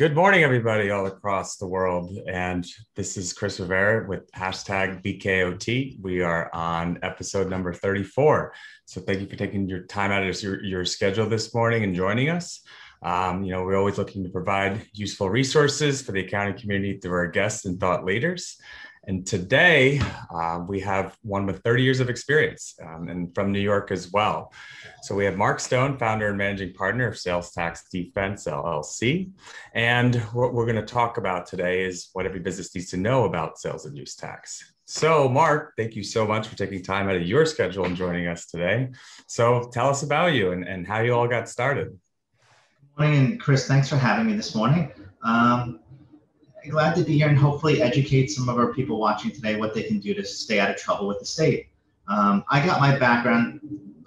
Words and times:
Good 0.00 0.14
morning, 0.14 0.44
everybody 0.44 0.88
all 0.88 1.04
across 1.04 1.58
the 1.58 1.66
world. 1.66 2.16
And 2.26 2.66
this 2.96 3.18
is 3.18 3.34
Chris 3.34 3.60
Rivera 3.60 4.08
with 4.08 4.32
hashtag 4.32 5.04
BKOT. 5.04 6.00
We 6.00 6.22
are 6.22 6.48
on 6.54 6.98
episode 7.02 7.50
number 7.50 7.74
34. 7.74 8.54
So 8.86 9.02
thank 9.02 9.20
you 9.20 9.26
for 9.26 9.36
taking 9.36 9.68
your 9.68 9.82
time 9.82 10.10
out 10.10 10.26
of 10.26 10.42
your, 10.42 10.64
your 10.64 10.86
schedule 10.86 11.28
this 11.28 11.54
morning 11.54 11.84
and 11.84 11.94
joining 11.94 12.30
us. 12.30 12.62
Um, 13.02 13.44
you 13.44 13.52
know, 13.52 13.62
we're 13.62 13.76
always 13.76 13.98
looking 13.98 14.24
to 14.24 14.30
provide 14.30 14.86
useful 14.94 15.28
resources 15.28 16.00
for 16.00 16.12
the 16.12 16.20
accounting 16.20 16.58
community 16.58 16.98
through 16.98 17.18
our 17.18 17.28
guests 17.28 17.66
and 17.66 17.78
thought 17.78 18.06
leaders. 18.06 18.56
And 19.06 19.26
today 19.26 20.00
uh, 20.32 20.60
we 20.68 20.80
have 20.80 21.16
one 21.22 21.46
with 21.46 21.62
30 21.62 21.82
years 21.82 22.00
of 22.00 22.10
experience 22.10 22.74
um, 22.86 23.08
and 23.08 23.34
from 23.34 23.50
New 23.50 23.60
York 23.60 23.90
as 23.90 24.12
well. 24.12 24.52
So 25.02 25.14
we 25.14 25.24
have 25.24 25.36
Mark 25.36 25.58
Stone, 25.58 25.96
founder 25.96 26.28
and 26.28 26.36
managing 26.36 26.74
partner 26.74 27.08
of 27.08 27.18
Sales 27.18 27.50
Tax 27.52 27.88
Defense 27.90 28.44
LLC. 28.44 29.30
And 29.74 30.16
what 30.34 30.52
we're 30.52 30.66
going 30.66 30.76
to 30.76 30.82
talk 30.82 31.16
about 31.16 31.46
today 31.46 31.84
is 31.84 32.10
what 32.12 32.26
every 32.26 32.40
business 32.40 32.74
needs 32.74 32.90
to 32.90 32.98
know 32.98 33.24
about 33.24 33.58
sales 33.58 33.86
and 33.86 33.96
use 33.96 34.14
tax. 34.14 34.74
So, 34.84 35.28
Mark, 35.28 35.74
thank 35.76 35.94
you 35.94 36.02
so 36.02 36.26
much 36.26 36.48
for 36.48 36.56
taking 36.56 36.82
time 36.82 37.08
out 37.08 37.16
of 37.16 37.22
your 37.22 37.46
schedule 37.46 37.84
and 37.84 37.96
joining 37.96 38.26
us 38.26 38.46
today. 38.46 38.88
So, 39.28 39.70
tell 39.72 39.88
us 39.88 40.02
about 40.02 40.32
you 40.32 40.50
and, 40.50 40.66
and 40.66 40.84
how 40.84 41.00
you 41.00 41.14
all 41.14 41.28
got 41.28 41.48
started. 41.48 41.96
Good 42.96 42.98
morning, 42.98 43.38
Chris, 43.38 43.68
thanks 43.68 43.88
for 43.88 43.96
having 43.96 44.26
me 44.26 44.34
this 44.34 44.54
morning. 44.54 44.90
Um, 45.22 45.78
glad 46.68 46.94
to 46.96 47.02
be 47.02 47.18
here 47.18 47.28
and 47.28 47.38
hopefully 47.38 47.82
educate 47.82 48.28
some 48.28 48.48
of 48.48 48.58
our 48.58 48.72
people 48.72 48.98
watching 48.98 49.30
today 49.30 49.56
what 49.56 49.74
they 49.74 49.82
can 49.82 49.98
do 49.98 50.14
to 50.14 50.24
stay 50.24 50.60
out 50.60 50.70
of 50.70 50.76
trouble 50.76 51.06
with 51.06 51.18
the 51.18 51.24
state. 51.24 51.68
Um, 52.08 52.44
I 52.50 52.64
got 52.64 52.80
my 52.80 52.98
background 52.98 53.60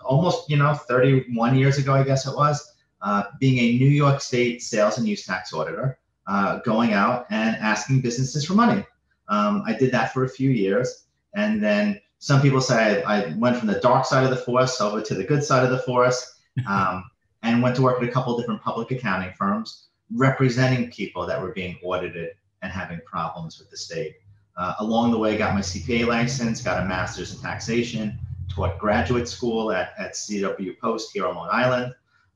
almost, 0.04 0.50
you 0.50 0.58
know, 0.58 0.74
31 0.74 1.56
years 1.58 1.78
ago, 1.78 1.94
I 1.94 2.04
guess 2.04 2.28
it 2.28 2.36
was, 2.36 2.74
uh, 3.02 3.24
being 3.40 3.58
a 3.60 3.78
New 3.78 3.90
York 3.90 4.22
State 4.22 4.62
sales 4.62 4.98
and 4.98 5.08
use 5.08 5.26
tax 5.26 5.54
auditor, 5.54 6.00
uh, 6.28 6.60
going 6.60 6.94
out 6.94 7.26
and 7.30 7.56
asking 7.58 8.02
businesses 8.02 8.46
for 8.46 8.54
money. 8.54 8.86
Um, 9.30 9.64
I 9.66 9.74
did 9.74 9.92
that 9.94 10.14
for 10.14 10.26
a 10.26 10.30
few 10.30 10.50
years. 10.50 11.06
And 11.36 11.64
then 11.64 12.00
some 12.20 12.42
people 12.42 12.62
say 12.62 13.04
I, 13.04 13.24
I, 13.24 13.34
went 13.38 13.58
from 13.58 13.68
the 13.68 13.80
dark 13.80 14.06
side 14.06 14.24
of 14.24 14.30
the 14.30 14.38
forest 14.38 14.80
over 14.82 15.02
to 15.02 15.16
the 15.16 15.24
good 15.24 15.44
side 15.44 15.64
of 15.64 15.72
the 15.72 15.80
forest 15.80 16.42
um, 16.68 17.04
and 17.42 17.62
went 17.62 17.76
to 17.78 17.82
work 17.82 18.02
at 18.02 18.08
a 18.08 18.12
couple 18.12 18.38
different 18.38 18.62
public 18.62 18.92
accounting 18.92 19.34
firms 19.34 19.88
representing 20.16 20.92
people 20.92 21.26
that 21.26 21.42
were 21.42 21.52
being 21.52 21.78
audited 21.84 22.32
and 22.64 22.72
having 22.72 23.00
problems 23.06 23.60
with 23.60 23.70
the 23.70 23.78
state. 23.78 24.16
Uh, 24.58 24.74
along 24.80 25.12
the 25.12 25.18
way, 25.18 25.38
got 25.38 25.54
my 25.54 25.62
CPA 25.62 26.08
license, 26.08 26.62
got 26.62 26.82
a 26.82 26.86
master's 26.86 27.34
in 27.34 27.40
taxation, 27.40 28.18
taught 28.50 28.80
graduate 28.80 29.28
school 29.28 29.72
at, 29.72 29.94
at 29.98 30.14
CW 30.14 30.80
Post 30.80 31.12
here 31.14 31.28
on 31.28 31.36
Long 31.36 31.50
Island. 31.52 31.94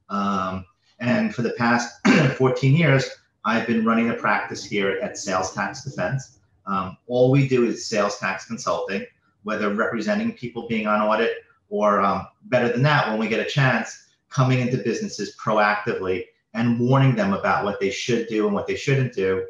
Um, 0.09 0.66
and 1.00 1.33
for 1.33 1.42
the 1.42 1.52
past 1.52 1.95
14 2.38 2.75
years, 2.75 3.09
I've 3.45 3.66
been 3.66 3.86
running 3.86 4.09
a 4.09 4.14
practice 4.14 4.64
here 4.66 5.00
at 5.02 5.17
Sales 5.17 5.53
Tax 5.53 5.83
Defense. 5.83 6.39
Um, 6.66 6.98
all 7.08 7.31
we 7.31 7.48
do 7.48 7.66
is 7.66 7.88
sales 7.88 8.17
tax 8.17 8.45
consulting, 8.45 9.05
whether 9.44 9.73
representing 9.73 10.33
people 10.33 10.67
being 10.67 10.86
on 10.86 11.02
audit 11.02 11.31
or 11.70 12.02
um, 12.02 12.28
better 12.45 12.70
than 12.70 12.81
that, 12.83 13.08
when 13.09 13.17
we 13.17 13.28
get 13.28 13.39
a 13.39 13.50
chance, 13.50 14.08
coming 14.30 14.59
into 14.59 14.78
businesses 14.78 15.36
proactively 15.38 16.25
and 16.53 16.80
warning 16.80 17.16
them 17.16 17.33
about 17.33 17.64
what 17.64 17.80
they 17.80 17.89
should 17.89 18.28
do 18.28 18.48
and 18.48 18.53
what 18.53 18.67
they 18.67 18.75
shouldn't 18.75 19.14
do 19.14 19.45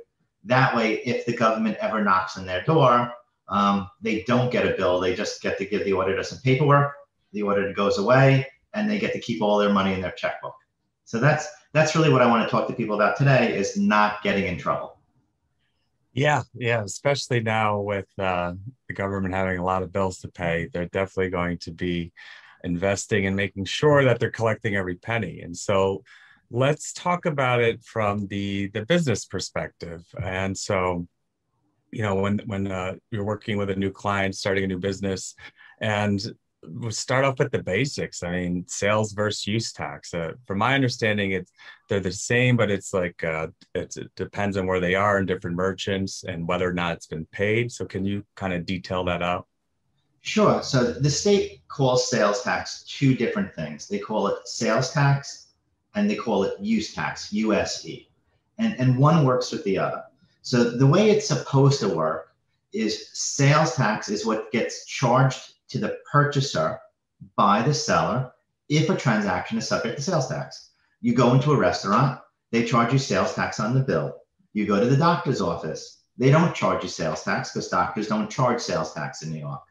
that 0.48 0.76
way, 0.76 0.96
if 1.00 1.26
the 1.26 1.36
government 1.36 1.78
ever 1.80 2.04
knocks 2.04 2.38
on 2.38 2.46
their 2.46 2.64
door, 2.64 3.12
um, 3.50 3.90
they 4.02 4.24
don't 4.24 4.52
get 4.52 4.66
a 4.66 4.76
bill. 4.76 5.00
They 5.00 5.16
just 5.16 5.42
get 5.42 5.58
to 5.60 5.66
give 5.66 5.86
the 5.86 5.94
auditor 5.94 6.24
some 6.24 6.40
paperwork. 6.40 6.94
The 7.34 7.44
auditor 7.44 7.74
goes 7.74 7.98
away, 7.98 8.48
and 8.74 8.90
they 8.90 9.00
get 9.00 9.14
to 9.14 9.20
keep 9.20 9.42
all 9.42 9.58
their 9.58 9.72
money 9.72 9.94
in 9.94 10.02
their 10.02 10.12
checkbook. 10.12 10.56
So 11.06 11.20
that's 11.20 11.48
that's 11.74 11.96
really 11.96 12.10
what 12.10 12.22
I 12.22 12.28
want 12.28 12.44
to 12.44 12.50
talk 12.50 12.68
to 12.68 12.74
people 12.74 12.96
about 12.96 13.18
today: 13.18 13.56
is 13.56 13.78
not 13.78 14.24
getting 14.24 14.48
in 14.48 14.58
trouble. 14.58 14.98
Yeah, 16.14 16.42
yeah, 16.56 16.84
especially 16.84 17.42
now 17.42 17.80
with 17.80 18.08
uh, 18.18 18.54
the 18.88 18.94
government 18.94 19.36
having 19.36 19.60
a 19.60 19.64
lot 19.64 19.84
of 19.84 19.94
bills 19.94 20.20
to 20.20 20.28
pay, 20.28 20.68
they're 20.74 20.88
definitely 20.88 21.30
going 21.30 21.60
to 21.60 21.72
be 21.72 22.12
investing 22.64 23.28
and 23.28 23.36
making 23.36 23.66
sure 23.66 24.04
that 24.04 24.20
they're 24.20 24.32
collecting 24.32 24.76
every 24.76 24.96
penny. 24.96 25.42
And 25.42 25.56
so 25.56 26.04
let's 26.50 26.94
talk 26.94 27.26
about 27.26 27.62
it 27.62 27.84
from 27.84 28.28
the 28.28 28.68
the 28.70 28.86
business 28.86 29.26
perspective. 29.26 30.06
And 30.22 30.58
so 30.58 31.08
you 31.92 32.02
know 32.02 32.16
when 32.16 32.40
when 32.46 32.72
uh, 32.72 32.96
you're 33.12 33.26
working 33.26 33.58
with 33.58 33.70
a 33.70 33.76
new 33.76 33.92
client 33.92 34.36
starting 34.36 34.64
a 34.64 34.68
new 34.68 34.80
business 34.80 35.36
and 35.82 36.22
we'll 36.64 36.92
start 36.92 37.24
off 37.24 37.40
with 37.40 37.52
the 37.52 37.64
basics. 37.64 38.24
I 38.24 38.32
mean 38.32 38.66
sales 38.68 39.14
versus 39.14 39.48
use 39.48 39.72
tax. 39.72 40.14
Uh, 40.14 40.34
from 40.46 40.60
my 40.60 40.74
understanding 40.74 41.32
it's 41.32 41.52
they're 41.90 42.00
the 42.00 42.12
same 42.12 42.58
but 42.58 42.72
it's 42.72 42.94
like 42.94 43.24
uh, 43.24 43.48
it's, 43.76 43.98
it 43.98 44.12
depends 44.16 44.58
on 44.58 44.68
where 44.68 44.80
they 44.80 44.96
are 44.96 45.18
and 45.18 45.28
different 45.28 45.56
merchants 45.56 46.24
and 46.28 46.48
whether 46.48 46.70
or 46.70 46.74
not 46.74 46.94
it's 46.94 47.08
been 47.08 47.26
paid. 47.26 47.72
So 47.72 47.86
can 47.86 48.06
you 48.06 48.24
kind 48.36 48.54
of 48.54 48.66
detail 48.66 49.04
that 49.06 49.22
out? 49.22 49.48
Sure. 50.22 50.62
So 50.62 50.92
the 50.92 51.10
state 51.10 51.62
calls 51.70 52.10
sales 52.10 52.42
tax 52.42 52.84
two 52.84 53.16
different 53.16 53.54
things. 53.54 53.88
They 53.88 54.00
call 54.00 54.28
it 54.28 54.46
sales 54.46 54.92
tax 54.92 55.47
and 55.98 56.10
they 56.10 56.16
call 56.16 56.44
it 56.44 56.60
use 56.60 56.94
tax, 56.94 57.34
USE. 57.34 58.08
And, 58.60 58.76
and 58.80 58.98
one 58.98 59.26
works 59.26 59.52
with 59.52 59.64
the 59.64 59.78
other. 59.80 60.04
So 60.42 60.70
the 60.70 60.88
way 60.88 61.10
it's 61.10 61.28
supposed 61.28 61.80
to 61.82 61.90
work 61.90 62.36
is 62.72 63.10
sales 63.14 63.76
tax 63.76 64.08
is 64.10 64.26
what 64.26 64.52
gets 64.52 64.86
charged 64.86 65.54
to 65.70 65.80
the 65.80 65.98
purchaser 66.12 66.80
by 67.36 67.64
the 67.64 67.74
seller 67.74 68.32
if 68.70 68.90
a 68.90 68.96
transaction 68.96 69.58
is 69.58 69.68
subject 69.68 69.98
to 69.98 70.04
sales 70.04 70.28
tax. 70.28 70.72
You 71.02 71.14
go 71.14 71.34
into 71.34 71.52
a 71.52 71.58
restaurant, 71.58 72.20
they 72.52 72.64
charge 72.64 72.94
you 72.94 73.00
sales 73.00 73.34
tax 73.34 73.60
on 73.60 73.74
the 73.74 73.82
bill. 73.82 74.16
You 74.54 74.66
go 74.66 74.80
to 74.80 74.86
the 74.86 74.98
doctor's 74.98 75.42
office, 75.42 76.04
they 76.18 76.30
don't 76.30 76.56
charge 76.56 76.84
you 76.84 76.90
sales 76.90 77.24
tax 77.24 77.52
because 77.52 77.70
doctors 77.70 78.08
don't 78.08 78.30
charge 78.30 78.62
sales 78.62 78.94
tax 78.94 79.24
in 79.24 79.32
New 79.32 79.40
York. 79.40 79.62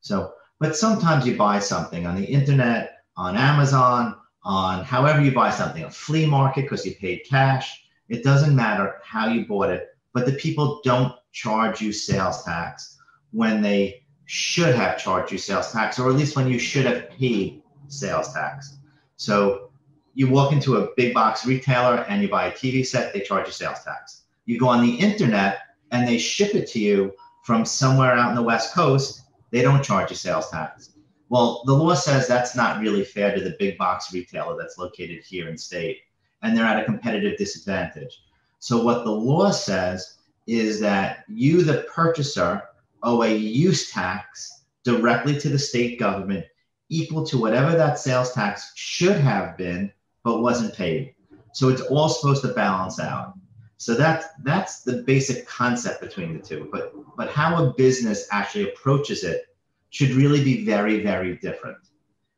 So, 0.00 0.32
but 0.60 0.76
sometimes 0.76 1.26
you 1.26 1.36
buy 1.36 1.58
something 1.58 2.06
on 2.06 2.16
the 2.16 2.24
internet, 2.24 2.98
on 3.16 3.36
Amazon, 3.36 4.16
on 4.46 4.84
however 4.84 5.20
you 5.20 5.32
buy 5.32 5.50
something, 5.50 5.82
a 5.82 5.90
flea 5.90 6.24
market 6.24 6.62
because 6.62 6.86
you 6.86 6.94
paid 6.94 7.26
cash. 7.28 7.84
It 8.08 8.22
doesn't 8.22 8.54
matter 8.54 9.00
how 9.02 9.26
you 9.28 9.44
bought 9.44 9.70
it, 9.70 9.88
but 10.14 10.24
the 10.24 10.32
people 10.32 10.80
don't 10.84 11.12
charge 11.32 11.80
you 11.80 11.92
sales 11.92 12.44
tax 12.44 12.96
when 13.32 13.60
they 13.60 14.04
should 14.24 14.74
have 14.74 14.98
charged 14.98 15.32
you 15.32 15.38
sales 15.38 15.72
tax, 15.72 15.98
or 15.98 16.08
at 16.08 16.14
least 16.14 16.36
when 16.36 16.48
you 16.48 16.60
should 16.60 16.86
have 16.86 17.10
paid 17.10 17.60
sales 17.88 18.32
tax. 18.32 18.78
So 19.16 19.70
you 20.14 20.30
walk 20.30 20.52
into 20.52 20.76
a 20.76 20.88
big 20.96 21.12
box 21.12 21.44
retailer 21.44 22.04
and 22.08 22.22
you 22.22 22.28
buy 22.28 22.46
a 22.46 22.52
TV 22.52 22.86
set, 22.86 23.12
they 23.12 23.20
charge 23.20 23.46
you 23.46 23.52
sales 23.52 23.82
tax. 23.82 24.22
You 24.44 24.58
go 24.60 24.68
on 24.68 24.80
the 24.80 24.94
internet 24.94 25.58
and 25.90 26.06
they 26.06 26.18
ship 26.18 26.54
it 26.54 26.68
to 26.68 26.78
you 26.78 27.12
from 27.42 27.64
somewhere 27.64 28.12
out 28.12 28.30
in 28.30 28.36
the 28.36 28.42
West 28.42 28.74
Coast, 28.74 29.22
they 29.50 29.62
don't 29.62 29.82
charge 29.82 30.10
you 30.10 30.16
sales 30.16 30.50
tax. 30.50 30.95
Well, 31.28 31.62
the 31.66 31.74
law 31.74 31.94
says 31.94 32.28
that's 32.28 32.54
not 32.54 32.80
really 32.80 33.04
fair 33.04 33.34
to 33.34 33.42
the 33.42 33.56
big 33.58 33.76
box 33.78 34.12
retailer 34.12 34.56
that's 34.56 34.78
located 34.78 35.24
here 35.24 35.48
in 35.48 35.58
state, 35.58 35.98
and 36.42 36.56
they're 36.56 36.64
at 36.64 36.80
a 36.80 36.84
competitive 36.84 37.36
disadvantage. 37.36 38.22
So, 38.60 38.82
what 38.82 39.04
the 39.04 39.10
law 39.10 39.50
says 39.50 40.18
is 40.46 40.78
that 40.80 41.24
you, 41.28 41.62
the 41.62 41.86
purchaser, 41.92 42.62
owe 43.02 43.22
a 43.22 43.34
use 43.34 43.90
tax 43.90 44.64
directly 44.84 45.38
to 45.40 45.48
the 45.48 45.58
state 45.58 45.98
government 45.98 46.44
equal 46.88 47.26
to 47.26 47.38
whatever 47.38 47.76
that 47.76 47.98
sales 47.98 48.32
tax 48.32 48.72
should 48.76 49.16
have 49.16 49.56
been 49.56 49.92
but 50.22 50.40
wasn't 50.42 50.74
paid. 50.74 51.14
So, 51.52 51.68
it's 51.68 51.82
all 51.82 52.08
supposed 52.08 52.42
to 52.42 52.48
balance 52.48 53.00
out. 53.00 53.34
So 53.78 53.94
that's 53.94 54.26
that's 54.42 54.82
the 54.82 55.02
basic 55.02 55.46
concept 55.46 56.00
between 56.00 56.36
the 56.36 56.42
two. 56.42 56.68
But 56.72 56.92
but 57.16 57.30
how 57.30 57.64
a 57.64 57.72
business 57.74 58.26
actually 58.30 58.70
approaches 58.70 59.22
it 59.22 59.46
should 59.90 60.10
really 60.10 60.42
be 60.42 60.64
very, 60.64 61.02
very 61.02 61.36
different 61.36 61.78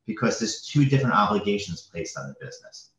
because 0.06 0.38
there's 0.38 0.62
two 0.62 0.84
different 0.84 1.14
obligations 1.14 1.82
placed 1.82 2.18
on 2.18 2.28
the 2.28 2.44
business. 2.44 2.90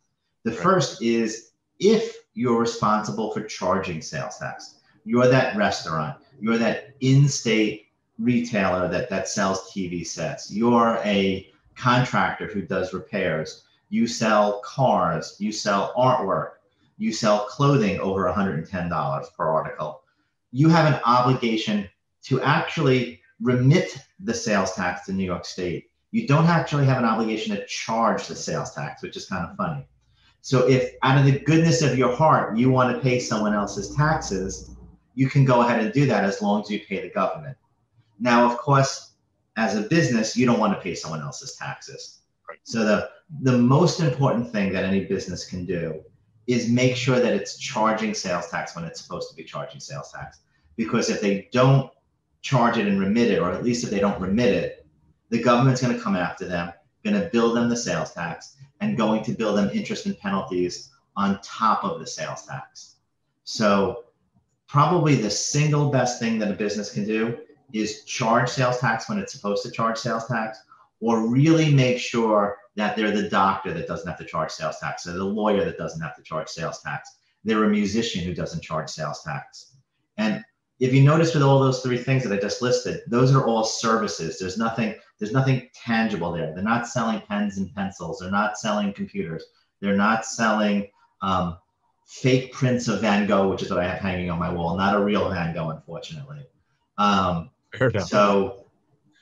The 0.43 0.51
right. 0.51 0.59
first 0.59 1.01
is 1.01 1.51
if 1.79 2.17
you're 2.33 2.59
responsible 2.59 3.31
for 3.31 3.41
charging 3.41 4.01
sales 4.01 4.37
tax, 4.37 4.79
you're 5.05 5.27
that 5.27 5.55
restaurant, 5.55 6.17
you're 6.39 6.57
that 6.57 6.93
in-state 7.01 7.87
retailer 8.17 8.87
that, 8.89 9.09
that 9.09 9.27
sells 9.27 9.71
TV 9.71 10.05
sets, 10.05 10.51
you're 10.51 10.99
a 11.03 11.49
contractor 11.75 12.47
who 12.47 12.61
does 12.61 12.93
repairs, 12.93 13.63
you 13.89 14.05
sell 14.05 14.59
cars, 14.59 15.35
you 15.39 15.51
sell 15.51 15.93
artwork, 15.97 16.51
you 16.97 17.11
sell 17.11 17.45
clothing 17.45 17.99
over 17.99 18.25
$110 18.25 19.35
per 19.35 19.47
article. 19.47 20.03
You 20.51 20.67
have 20.69 20.93
an 20.93 20.99
obligation 21.05 21.89
to 22.23 22.41
actually 22.41 23.21
remit 23.41 23.97
the 24.19 24.33
sales 24.33 24.73
tax 24.73 25.05
to 25.05 25.13
New 25.13 25.23
York 25.23 25.45
State. 25.45 25.89
You 26.11 26.27
don't 26.27 26.47
actually 26.47 26.85
have 26.85 26.97
an 26.97 27.05
obligation 27.05 27.55
to 27.55 27.65
charge 27.65 28.27
the 28.27 28.35
sales 28.35 28.73
tax, 28.73 29.01
which 29.01 29.15
is 29.15 29.25
kind 29.25 29.47
of 29.47 29.55
funny. 29.55 29.87
So 30.41 30.67
if 30.67 30.93
out 31.03 31.17
of 31.17 31.25
the 31.25 31.39
goodness 31.39 31.81
of 31.81 31.97
your 31.97 32.15
heart 32.15 32.57
you 32.57 32.69
want 32.69 32.95
to 32.95 33.01
pay 33.01 33.19
someone 33.19 33.53
else's 33.53 33.95
taxes, 33.95 34.71
you 35.15 35.29
can 35.29 35.45
go 35.45 35.61
ahead 35.61 35.81
and 35.81 35.93
do 35.93 36.05
that 36.07 36.23
as 36.23 36.41
long 36.41 36.61
as 36.61 36.69
you 36.69 36.79
pay 36.79 37.01
the 37.01 37.09
government. 37.09 37.57
Now, 38.19 38.49
of 38.49 38.57
course, 38.57 39.13
as 39.57 39.75
a 39.75 39.81
business, 39.81 40.37
you 40.37 40.45
don't 40.45 40.59
want 40.59 40.73
to 40.73 40.81
pay 40.81 40.95
someone 40.95 41.21
else's 41.21 41.55
taxes. 41.55 42.19
So 42.63 42.83
the 42.85 43.09
the 43.41 43.57
most 43.57 43.99
important 43.99 44.51
thing 44.51 44.73
that 44.73 44.83
any 44.83 45.05
business 45.05 45.45
can 45.45 45.65
do 45.65 46.01
is 46.47 46.67
make 46.67 46.95
sure 46.95 47.19
that 47.19 47.33
it's 47.33 47.57
charging 47.57 48.13
sales 48.13 48.47
tax 48.49 48.75
when 48.75 48.85
it's 48.85 49.01
supposed 49.01 49.29
to 49.29 49.35
be 49.35 49.43
charging 49.43 49.79
sales 49.79 50.11
tax. 50.11 50.39
Because 50.75 51.09
if 51.09 51.21
they 51.21 51.47
don't 51.51 51.91
charge 52.41 52.77
it 52.77 52.87
and 52.87 52.99
remit 52.99 53.31
it, 53.31 53.39
or 53.39 53.51
at 53.51 53.63
least 53.63 53.83
if 53.83 53.89
they 53.89 53.99
don't 53.99 54.19
remit 54.19 54.53
it, 54.53 54.85
the 55.29 55.41
government's 55.41 55.81
going 55.81 55.95
to 55.95 56.01
come 56.01 56.15
after 56.15 56.45
them, 56.45 56.71
going 57.03 57.19
to 57.19 57.29
bill 57.29 57.53
them 57.53 57.69
the 57.69 57.77
sales 57.77 58.13
tax, 58.13 58.55
and 58.81 58.97
going 58.97 59.23
to 59.23 59.31
bill 59.31 59.53
them 59.53 59.69
interest 59.73 60.05
and 60.05 60.17
penalties 60.17 60.89
on 61.15 61.39
top 61.41 61.83
of 61.83 61.99
the 61.99 62.07
sales 62.07 62.45
tax. 62.45 62.95
So, 63.43 64.05
probably 64.67 65.15
the 65.15 65.29
single 65.29 65.89
best 65.89 66.19
thing 66.19 66.37
that 66.39 66.51
a 66.51 66.55
business 66.55 66.93
can 66.93 67.05
do 67.05 67.37
is 67.73 68.03
charge 68.05 68.49
sales 68.49 68.79
tax 68.79 69.09
when 69.09 69.17
it's 69.17 69.33
supposed 69.33 69.63
to 69.63 69.71
charge 69.71 69.97
sales 69.97 70.27
tax, 70.27 70.59
or 71.01 71.27
really 71.27 71.73
make 71.73 71.99
sure 71.99 72.57
that 72.75 72.95
they're 72.95 73.11
the 73.11 73.29
doctor 73.29 73.73
that 73.73 73.87
doesn't 73.87 74.07
have 74.07 74.17
to 74.17 74.25
charge 74.25 74.51
sales 74.51 74.79
tax, 74.79 75.05
or 75.07 75.13
the 75.13 75.23
lawyer 75.23 75.65
that 75.65 75.77
doesn't 75.77 76.01
have 76.01 76.15
to 76.15 76.23
charge 76.23 76.47
sales 76.47 76.81
tax. 76.81 77.17
They're 77.43 77.63
a 77.63 77.69
musician 77.69 78.23
who 78.23 78.33
doesn't 78.33 78.61
charge 78.61 78.89
sales 78.89 79.23
tax. 79.23 79.75
And 80.17 80.43
if 80.79 80.93
you 80.93 81.03
notice 81.03 81.33
with 81.33 81.43
all 81.43 81.59
those 81.59 81.81
three 81.81 81.97
things 81.97 82.23
that 82.23 82.31
I 82.31 82.39
just 82.39 82.61
listed, 82.61 83.01
those 83.07 83.33
are 83.33 83.45
all 83.45 83.63
services. 83.63 84.39
There's 84.39 84.57
nothing, 84.57 84.95
there's 85.19 85.33
nothing 85.33 85.69
tangible 85.73 86.31
there. 86.31 86.53
They're 86.53 86.63
not 86.63 86.87
selling 86.87 87.21
pens 87.21 87.57
and 87.57 87.73
pencils. 87.75 88.19
They're 88.19 88.31
not 88.31 88.57
selling 88.57 88.93
computers. 88.93 89.43
They're 89.81 89.97
not 89.97 90.25
selling 90.25 90.89
um, 91.21 91.57
fake 92.05 92.53
prints 92.53 92.87
of 92.87 93.01
Van 93.01 93.27
Gogh, 93.27 93.49
which 93.49 93.61
is 93.61 93.69
what 93.69 93.79
I 93.79 93.87
have 93.87 93.99
hanging 93.99 94.29
on 94.29 94.39
my 94.39 94.51
wall, 94.51 94.77
not 94.77 94.95
a 94.95 94.99
real 94.99 95.29
Van 95.29 95.53
Gogh, 95.53 95.69
unfortunately. 95.69 96.45
Um, 96.97 97.49
so, 98.05 98.65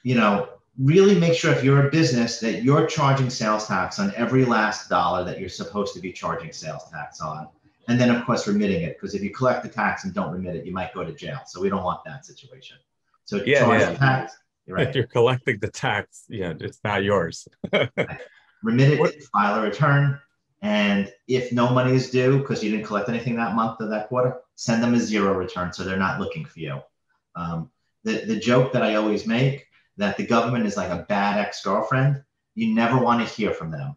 you 0.03 0.15
know, 0.15 0.49
really 0.79 1.19
make 1.19 1.33
sure 1.33 1.51
if 1.51 1.63
you're 1.63 1.87
a 1.87 1.91
business 1.91 2.39
that 2.39 2.63
you're 2.63 2.85
charging 2.85 3.29
sales 3.29 3.67
tax 3.67 3.99
on 3.99 4.13
every 4.15 4.45
last 4.45 4.89
dollar 4.89 5.23
that 5.23 5.39
you're 5.39 5.49
supposed 5.49 5.93
to 5.95 5.99
be 5.99 6.11
charging 6.11 6.51
sales 6.51 6.83
tax 6.91 7.19
on. 7.19 7.47
And 7.87 7.99
then, 7.99 8.13
of 8.13 8.25
course, 8.25 8.47
remitting 8.47 8.83
it, 8.83 8.95
because 8.95 9.15
if 9.15 9.21
you 9.21 9.29
collect 9.29 9.63
the 9.63 9.69
tax 9.69 10.03
and 10.03 10.13
don't 10.13 10.33
remit 10.33 10.55
it, 10.57 10.65
you 10.65 10.73
might 10.73 10.93
go 10.93 11.03
to 11.05 11.13
jail. 11.13 11.39
So 11.45 11.61
we 11.61 11.69
don't 11.69 11.83
want 11.83 12.01
that 12.05 12.25
situation. 12.25 12.77
So 13.23 13.41
yeah, 13.45 13.59
charge 13.59 13.81
yeah. 13.81 13.91
the 13.91 13.97
tax. 13.97 14.33
You're 14.65 14.75
right. 14.75 14.87
If 14.87 14.95
you're 14.95 15.07
collecting 15.07 15.59
the 15.59 15.69
tax, 15.69 16.25
yeah, 16.27 16.53
it's 16.59 16.79
not 16.83 17.03
yours. 17.03 17.47
Remit 18.63 18.99
it, 18.99 19.23
file 19.31 19.59
a 19.59 19.61
return, 19.61 20.19
and 20.61 21.13
if 21.27 21.53
no 21.53 21.69
money 21.69 21.95
is 21.95 22.09
due 22.09 22.39
because 22.39 22.63
you 22.63 22.71
didn't 22.71 22.85
collect 22.85 23.07
anything 23.07 23.35
that 23.35 23.55
month 23.55 23.77
or 23.79 23.87
that 23.87 24.09
quarter, 24.09 24.39
send 24.55 24.81
them 24.81 24.93
a 24.93 24.99
zero 24.99 25.33
return 25.33 25.71
so 25.71 25.83
they're 25.83 25.95
not 25.95 26.19
looking 26.19 26.43
for 26.43 26.59
you. 26.59 26.81
Um, 27.35 27.69
the, 28.03 28.25
the 28.25 28.39
joke 28.39 28.73
that 28.73 28.81
I 28.81 28.95
always 28.95 29.27
make 29.27 29.67
that 29.97 30.17
the 30.17 30.25
government 30.25 30.65
is 30.65 30.75
like 30.75 30.89
a 30.89 31.05
bad 31.07 31.39
ex-girlfriend, 31.39 32.23
you 32.55 32.73
never 32.73 32.97
want 32.97 33.25
to 33.25 33.33
hear 33.33 33.53
from 33.53 33.71
them. 33.71 33.95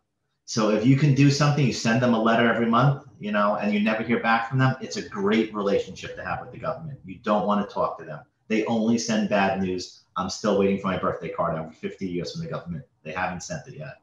So 0.51 0.71
if 0.71 0.85
you 0.85 0.97
can 0.97 1.15
do 1.15 1.31
something, 1.31 1.65
you 1.65 1.73
send 1.73 2.03
them 2.03 2.13
a 2.13 2.21
letter 2.21 2.53
every 2.53 2.67
month, 2.67 3.05
you 3.21 3.31
know, 3.31 3.55
and 3.63 3.73
you 3.73 3.79
never 3.79 4.03
hear 4.03 4.19
back 4.19 4.49
from 4.49 4.59
them, 4.59 4.75
it's 4.81 4.97
a 4.97 5.09
great 5.09 5.55
relationship 5.55 6.17
to 6.17 6.25
have 6.25 6.41
with 6.41 6.51
the 6.51 6.59
government. 6.59 6.99
You 7.05 7.21
don't 7.23 7.47
want 7.47 7.69
to 7.69 7.73
talk 7.73 7.97
to 8.01 8.05
them. 8.05 8.19
They 8.49 8.65
only 8.65 8.99
send 8.99 9.29
bad 9.29 9.63
news. 9.63 10.01
I'm 10.17 10.29
still 10.29 10.59
waiting 10.59 10.81
for 10.81 10.89
my 10.89 10.99
birthday 10.99 11.29
card 11.29 11.57
over 11.57 11.71
50 11.71 12.05
years 12.05 12.33
from 12.33 12.43
the 12.43 12.49
government. 12.49 12.85
They 13.05 13.13
haven't 13.13 13.45
sent 13.45 13.69
it 13.69 13.77
yet. 13.77 14.01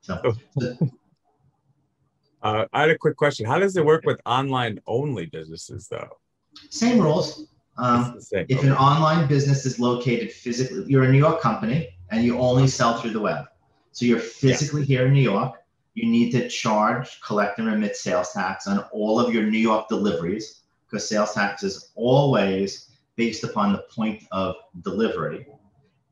So, 0.00 0.22
uh, 2.42 2.64
I 2.72 2.80
had 2.80 2.88
a 2.88 2.96
quick 2.96 3.18
question. 3.18 3.44
How 3.44 3.58
does 3.58 3.76
it 3.76 3.84
work 3.84 4.06
with 4.06 4.18
online 4.24 4.80
only 4.86 5.26
businesses 5.26 5.86
though? 5.86 6.16
Same 6.70 6.98
rules. 6.98 7.44
Um, 7.76 8.18
if 8.32 8.62
an 8.62 8.72
online 8.72 9.28
business 9.28 9.66
is 9.66 9.78
located 9.78 10.32
physically, 10.32 10.84
you're 10.86 11.04
a 11.04 11.12
New 11.12 11.18
York 11.18 11.42
company 11.42 11.90
and 12.10 12.24
you 12.24 12.38
only 12.38 12.66
sell 12.66 12.96
through 12.96 13.10
the 13.10 13.20
web. 13.20 13.44
So 13.96 14.04
you're 14.04 14.18
physically 14.18 14.84
here 14.84 15.06
in 15.06 15.14
New 15.14 15.22
York. 15.22 15.54
You 15.94 16.06
need 16.06 16.30
to 16.32 16.50
charge, 16.50 17.18
collect, 17.22 17.58
and 17.58 17.66
remit 17.66 17.96
sales 17.96 18.30
tax 18.30 18.66
on 18.66 18.80
all 18.92 19.18
of 19.18 19.32
your 19.32 19.44
New 19.44 19.58
York 19.58 19.88
deliveries 19.88 20.60
because 20.84 21.08
sales 21.08 21.32
tax 21.32 21.62
is 21.62 21.92
always 21.94 22.90
based 23.16 23.42
upon 23.42 23.72
the 23.72 23.86
point 23.90 24.24
of 24.32 24.56
delivery. 24.82 25.46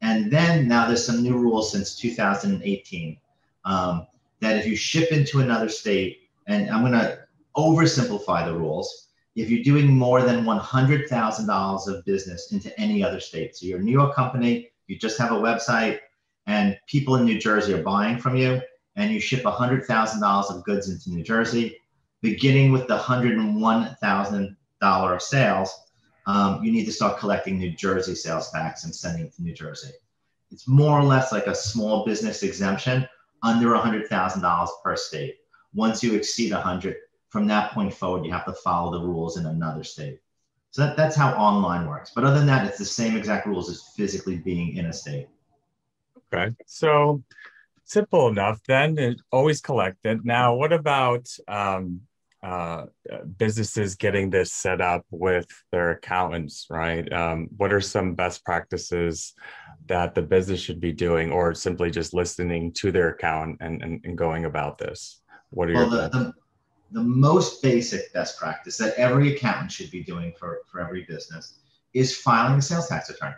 And 0.00 0.32
then 0.32 0.66
now 0.66 0.86
there's 0.86 1.04
some 1.04 1.22
new 1.22 1.36
rules 1.36 1.72
since 1.72 1.94
2018 1.98 3.18
um, 3.66 4.06
that 4.40 4.56
if 4.56 4.64
you 4.64 4.76
ship 4.76 5.12
into 5.12 5.40
another 5.40 5.68
state, 5.68 6.30
and 6.46 6.70
I'm 6.70 6.80
going 6.80 6.92
to 6.92 7.18
oversimplify 7.54 8.46
the 8.46 8.56
rules, 8.56 9.08
if 9.36 9.50
you're 9.50 9.62
doing 9.62 9.88
more 9.88 10.22
than 10.22 10.46
$100,000 10.46 11.88
of 11.88 12.04
business 12.06 12.50
into 12.50 12.80
any 12.80 13.04
other 13.04 13.20
state. 13.20 13.54
So 13.54 13.66
you're 13.66 13.80
a 13.80 13.82
New 13.82 13.92
York 13.92 14.14
company, 14.14 14.70
you 14.86 14.98
just 14.98 15.18
have 15.18 15.32
a 15.32 15.34
website, 15.34 15.98
and 16.46 16.78
people 16.86 17.16
in 17.16 17.24
New 17.24 17.38
Jersey 17.38 17.74
are 17.74 17.82
buying 17.82 18.18
from 18.18 18.36
you, 18.36 18.60
and 18.96 19.12
you 19.12 19.20
ship 19.20 19.44
$100,000 19.44 20.50
of 20.50 20.64
goods 20.64 20.88
into 20.88 21.10
New 21.10 21.22
Jersey, 21.22 21.78
beginning 22.22 22.72
with 22.72 22.86
the 22.86 22.96
$101,000 22.96 24.56
of 24.82 25.22
sales, 25.22 25.84
um, 26.26 26.62
you 26.64 26.72
need 26.72 26.86
to 26.86 26.92
start 26.92 27.18
collecting 27.18 27.58
New 27.58 27.72
Jersey 27.72 28.14
sales 28.14 28.50
tax 28.50 28.84
and 28.84 28.94
sending 28.94 29.26
it 29.26 29.34
to 29.34 29.42
New 29.42 29.52
Jersey. 29.52 29.90
It's 30.50 30.68
more 30.68 30.98
or 30.98 31.04
less 31.04 31.32
like 31.32 31.46
a 31.46 31.54
small 31.54 32.04
business 32.04 32.42
exemption 32.42 33.06
under 33.42 33.68
$100,000 33.68 34.68
per 34.82 34.96
state. 34.96 35.36
Once 35.74 36.02
you 36.02 36.14
exceed 36.14 36.52
100, 36.52 36.96
from 37.28 37.46
that 37.48 37.72
point 37.72 37.92
forward, 37.92 38.24
you 38.24 38.32
have 38.32 38.46
to 38.46 38.52
follow 38.52 38.92
the 38.92 39.04
rules 39.04 39.36
in 39.36 39.46
another 39.46 39.82
state. 39.82 40.20
So 40.70 40.82
that, 40.82 40.96
that's 40.96 41.16
how 41.16 41.34
online 41.34 41.86
works. 41.86 42.12
But 42.14 42.24
other 42.24 42.38
than 42.38 42.46
that, 42.46 42.66
it's 42.66 42.78
the 42.78 42.84
same 42.84 43.16
exact 43.16 43.46
rules 43.46 43.68
as 43.68 43.82
physically 43.96 44.36
being 44.36 44.76
in 44.76 44.86
a 44.86 44.92
state. 44.92 45.28
Okay. 46.32 46.54
So 46.66 47.22
simple 47.84 48.28
enough 48.28 48.60
then, 48.66 49.16
always 49.30 49.60
collect 49.60 49.98
it. 50.04 50.24
Now, 50.24 50.54
what 50.54 50.72
about 50.72 51.28
um, 51.48 52.00
uh, 52.42 52.86
businesses 53.38 53.94
getting 53.94 54.30
this 54.30 54.52
set 54.52 54.80
up 54.80 55.06
with 55.10 55.46
their 55.72 55.92
accountants, 55.92 56.66
right? 56.68 57.10
Um, 57.12 57.48
what 57.56 57.72
are 57.72 57.80
some 57.80 58.14
best 58.14 58.44
practices 58.44 59.34
that 59.86 60.14
the 60.14 60.22
business 60.22 60.60
should 60.60 60.80
be 60.80 60.92
doing 60.92 61.32
or 61.32 61.54
simply 61.54 61.90
just 61.90 62.12
listening 62.12 62.72
to 62.74 62.92
their 62.92 63.10
account 63.10 63.58
and, 63.60 63.82
and, 63.82 64.00
and 64.04 64.18
going 64.18 64.44
about 64.44 64.78
this? 64.78 65.22
What 65.50 65.70
are 65.70 65.74
well, 65.74 65.90
your 65.90 66.08
the, 66.08 66.34
the 66.92 67.02
most 67.02 67.62
basic 67.62 68.12
best 68.12 68.38
practice 68.38 68.76
that 68.76 68.94
every 68.96 69.34
accountant 69.34 69.72
should 69.72 69.90
be 69.90 70.02
doing 70.02 70.32
for, 70.38 70.60
for 70.70 70.80
every 70.80 71.04
business 71.04 71.60
is 71.94 72.16
filing 72.16 72.58
a 72.58 72.62
sales 72.62 72.88
tax 72.88 73.08
return. 73.08 73.34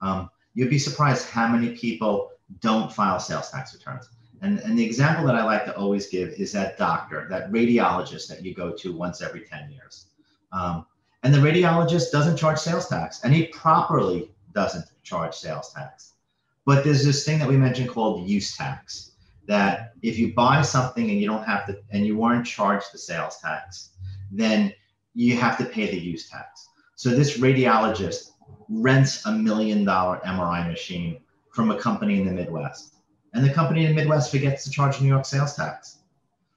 Um, 0.00 0.30
you'd 0.54 0.70
be 0.70 0.78
surprised 0.78 1.28
how 1.28 1.48
many 1.48 1.70
people 1.76 2.30
don't 2.60 2.92
file 2.92 3.18
sales 3.18 3.50
tax 3.50 3.74
returns. 3.74 4.08
And, 4.42 4.58
and 4.60 4.78
the 4.78 4.84
example 4.84 5.24
that 5.26 5.36
I 5.36 5.44
like 5.44 5.64
to 5.66 5.76
always 5.76 6.08
give 6.08 6.30
is 6.30 6.52
that 6.52 6.76
doctor, 6.76 7.26
that 7.30 7.52
radiologist 7.52 8.26
that 8.28 8.44
you 8.44 8.54
go 8.54 8.72
to 8.72 8.92
once 8.92 9.22
every 9.22 9.40
10 9.40 9.70
years. 9.70 10.06
Um, 10.52 10.84
and 11.22 11.32
the 11.32 11.38
radiologist 11.38 12.10
doesn't 12.10 12.36
charge 12.36 12.58
sales 12.58 12.88
tax, 12.88 13.22
and 13.22 13.32
he 13.32 13.46
properly 13.46 14.32
doesn't 14.52 14.84
charge 15.04 15.34
sales 15.34 15.72
tax. 15.72 16.14
But 16.66 16.82
there's 16.82 17.04
this 17.04 17.24
thing 17.24 17.38
that 17.38 17.48
we 17.48 17.56
mentioned 17.56 17.88
called 17.88 18.28
use 18.28 18.56
tax 18.56 19.12
that 19.46 19.92
if 20.02 20.18
you 20.18 20.34
buy 20.34 20.62
something 20.62 21.10
and 21.10 21.20
you 21.20 21.26
don't 21.26 21.44
have 21.44 21.66
to 21.66 21.78
and 21.90 22.06
you 22.06 22.16
weren't 22.16 22.46
charged 22.46 22.92
the 22.92 22.98
sales 22.98 23.38
tax, 23.38 23.90
then 24.30 24.72
you 25.14 25.36
have 25.36 25.58
to 25.58 25.64
pay 25.64 25.90
the 25.90 25.98
use 25.98 26.28
tax. 26.28 26.68
So 26.96 27.10
this 27.10 27.38
radiologist 27.38 28.31
rents 28.68 29.24
a 29.26 29.32
million 29.32 29.84
dollar 29.84 30.20
MRI 30.24 30.68
machine 30.68 31.20
from 31.50 31.70
a 31.70 31.78
company 31.78 32.18
in 32.18 32.26
the 32.26 32.32
Midwest. 32.32 32.94
And 33.34 33.44
the 33.44 33.52
company 33.52 33.84
in 33.84 33.90
the 33.90 33.94
Midwest 33.94 34.30
forgets 34.30 34.64
to 34.64 34.70
charge 34.70 35.00
New 35.00 35.08
York 35.08 35.24
sales 35.24 35.54
tax. 35.54 35.98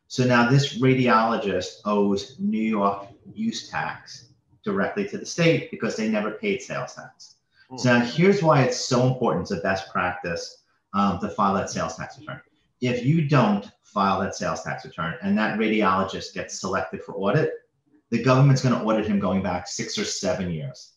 So 0.08 0.24
now 0.24 0.50
this 0.50 0.80
radiologist 0.80 1.82
owes 1.86 2.36
New 2.40 2.62
York 2.62 3.08
use 3.34 3.70
tax 3.70 4.30
directly 4.64 5.08
to 5.10 5.18
the 5.18 5.25
state 5.25 5.72
because 5.72 5.96
they 5.96 6.10
never 6.10 6.32
paid 6.32 6.62
sales 6.62 6.96
tax. 6.96 7.36
Hmm. 7.70 7.78
So 7.78 7.98
now 7.98 8.06
here's 8.06 8.44
why 8.44 8.64
it's 8.64 8.78
so 8.78 9.08
important. 9.08 9.52
A 9.52 9.62
best 9.62 9.92
practice 9.92 10.64
um, 10.94 11.20
to 11.20 11.30
file 11.30 11.54
that 11.56 11.70
sales 11.70 11.96
tax 11.98 12.20
return 12.20 12.42
if 12.82 13.06
you 13.06 13.28
don't 13.28 13.72
file 13.84 14.20
that 14.22 14.36
sales 14.36 14.64
tax 14.64 14.86
return 14.86 15.16
and 15.22 15.38
that 15.38 15.58
radiologist 15.58 16.34
gets 16.34 16.60
selected 16.60 17.04
for 17.04 17.14
audit, 17.16 17.52
the 18.10 18.22
government's 18.22 18.62
going 18.62 18.75
to 18.75 18.86
audit 18.86 19.06
him 19.06 19.20
going 19.20 19.42
back 19.42 19.68
six 19.68 19.98
or 19.98 20.06
seven 20.06 20.52
years. 20.52 20.94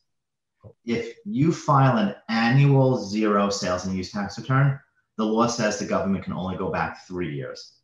If 0.84 1.16
you 1.24 1.52
file 1.52 1.98
an 1.98 2.14
annual 2.28 2.98
zero 2.98 3.50
sales 3.50 3.84
and 3.84 3.96
use 3.96 4.10
tax 4.10 4.38
return, 4.38 4.78
the 5.16 5.24
law 5.24 5.46
says 5.46 5.78
the 5.78 5.84
government 5.84 6.24
can 6.24 6.32
only 6.32 6.56
go 6.56 6.70
back 6.70 7.06
three 7.06 7.34
years. 7.34 7.78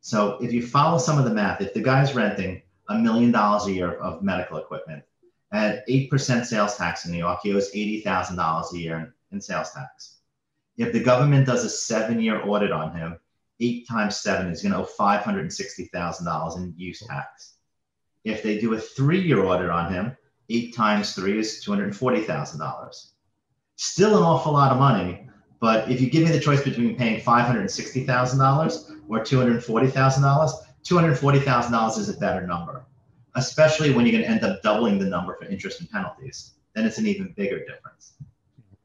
So 0.00 0.38
if 0.42 0.52
you 0.52 0.66
follow 0.66 0.98
some 0.98 1.18
of 1.18 1.24
the 1.24 1.34
math, 1.34 1.60
if 1.60 1.74
the 1.74 1.82
guy's 1.82 2.14
renting 2.14 2.62
a 2.88 2.98
million 2.98 3.30
dollars 3.30 3.66
a 3.66 3.72
year 3.72 3.94
of 3.94 4.22
medical 4.22 4.56
equipment 4.56 5.04
at 5.52 5.86
8% 5.86 6.44
sales 6.44 6.76
tax 6.76 7.04
in 7.04 7.12
New 7.12 7.18
York, 7.18 7.40
he 7.42 7.54
owes 7.54 7.72
$80,000 7.72 8.72
a 8.72 8.78
year 8.78 9.14
in, 9.30 9.40
sales 9.40 9.70
tax. 9.72 10.18
If 10.76 10.92
the 10.92 11.02
government 11.02 11.46
does 11.46 11.64
a 11.64 11.70
seven 11.70 12.20
year 12.20 12.42
audit 12.44 12.72
on 12.72 12.96
him, 12.96 13.18
eight 13.60 13.86
times 13.86 14.16
seven 14.16 14.50
is 14.50 14.62
going 14.62 14.72
to 14.72 14.78
owe 14.78 14.88
$560,000 14.98 16.56
in 16.56 16.74
use 16.76 17.06
tax. 17.06 17.54
If 18.24 18.42
they 18.42 18.58
do 18.58 18.74
a 18.74 18.78
three 18.78 19.20
year 19.20 19.44
audit 19.44 19.70
on 19.70 19.92
him, 19.92 20.16
eight 20.56 20.74
times 20.74 21.14
three 21.14 21.38
is 21.38 21.64
$240,000. 21.66 23.06
Still 23.76 24.16
an 24.16 24.22
awful 24.22 24.52
lot 24.52 24.72
of 24.72 24.78
money, 24.78 25.28
but 25.60 25.90
if 25.90 26.00
you 26.00 26.10
give 26.10 26.24
me 26.24 26.32
the 26.32 26.40
choice 26.40 26.62
between 26.62 26.96
paying 26.96 27.20
$560,000 27.20 29.00
or 29.08 29.20
$240,000, 29.20 30.52
$240,000 30.84 31.98
is 31.98 32.08
a 32.08 32.18
better 32.18 32.46
number, 32.46 32.84
especially 33.36 33.92
when 33.92 34.04
you're 34.04 34.12
going 34.12 34.24
to 34.24 34.28
end 34.28 34.44
up 34.44 34.62
doubling 34.62 34.98
the 34.98 35.04
number 35.04 35.36
for 35.36 35.44
interest 35.46 35.80
and 35.80 35.90
penalties. 35.90 36.54
Then 36.74 36.84
it's 36.84 36.98
an 36.98 37.06
even 37.06 37.32
bigger 37.36 37.60
difference. 37.60 38.14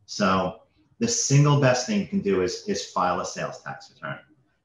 So 0.06 0.62
the 1.00 1.08
single 1.08 1.60
best 1.60 1.88
thing 1.88 2.00
you 2.00 2.08
can 2.08 2.22
do 2.22 2.42
is, 2.42 2.64
is 2.68 2.86
file 2.92 3.20
a 3.22 3.26
sales 3.26 3.62
tax 3.62 3.92
return. 3.94 4.20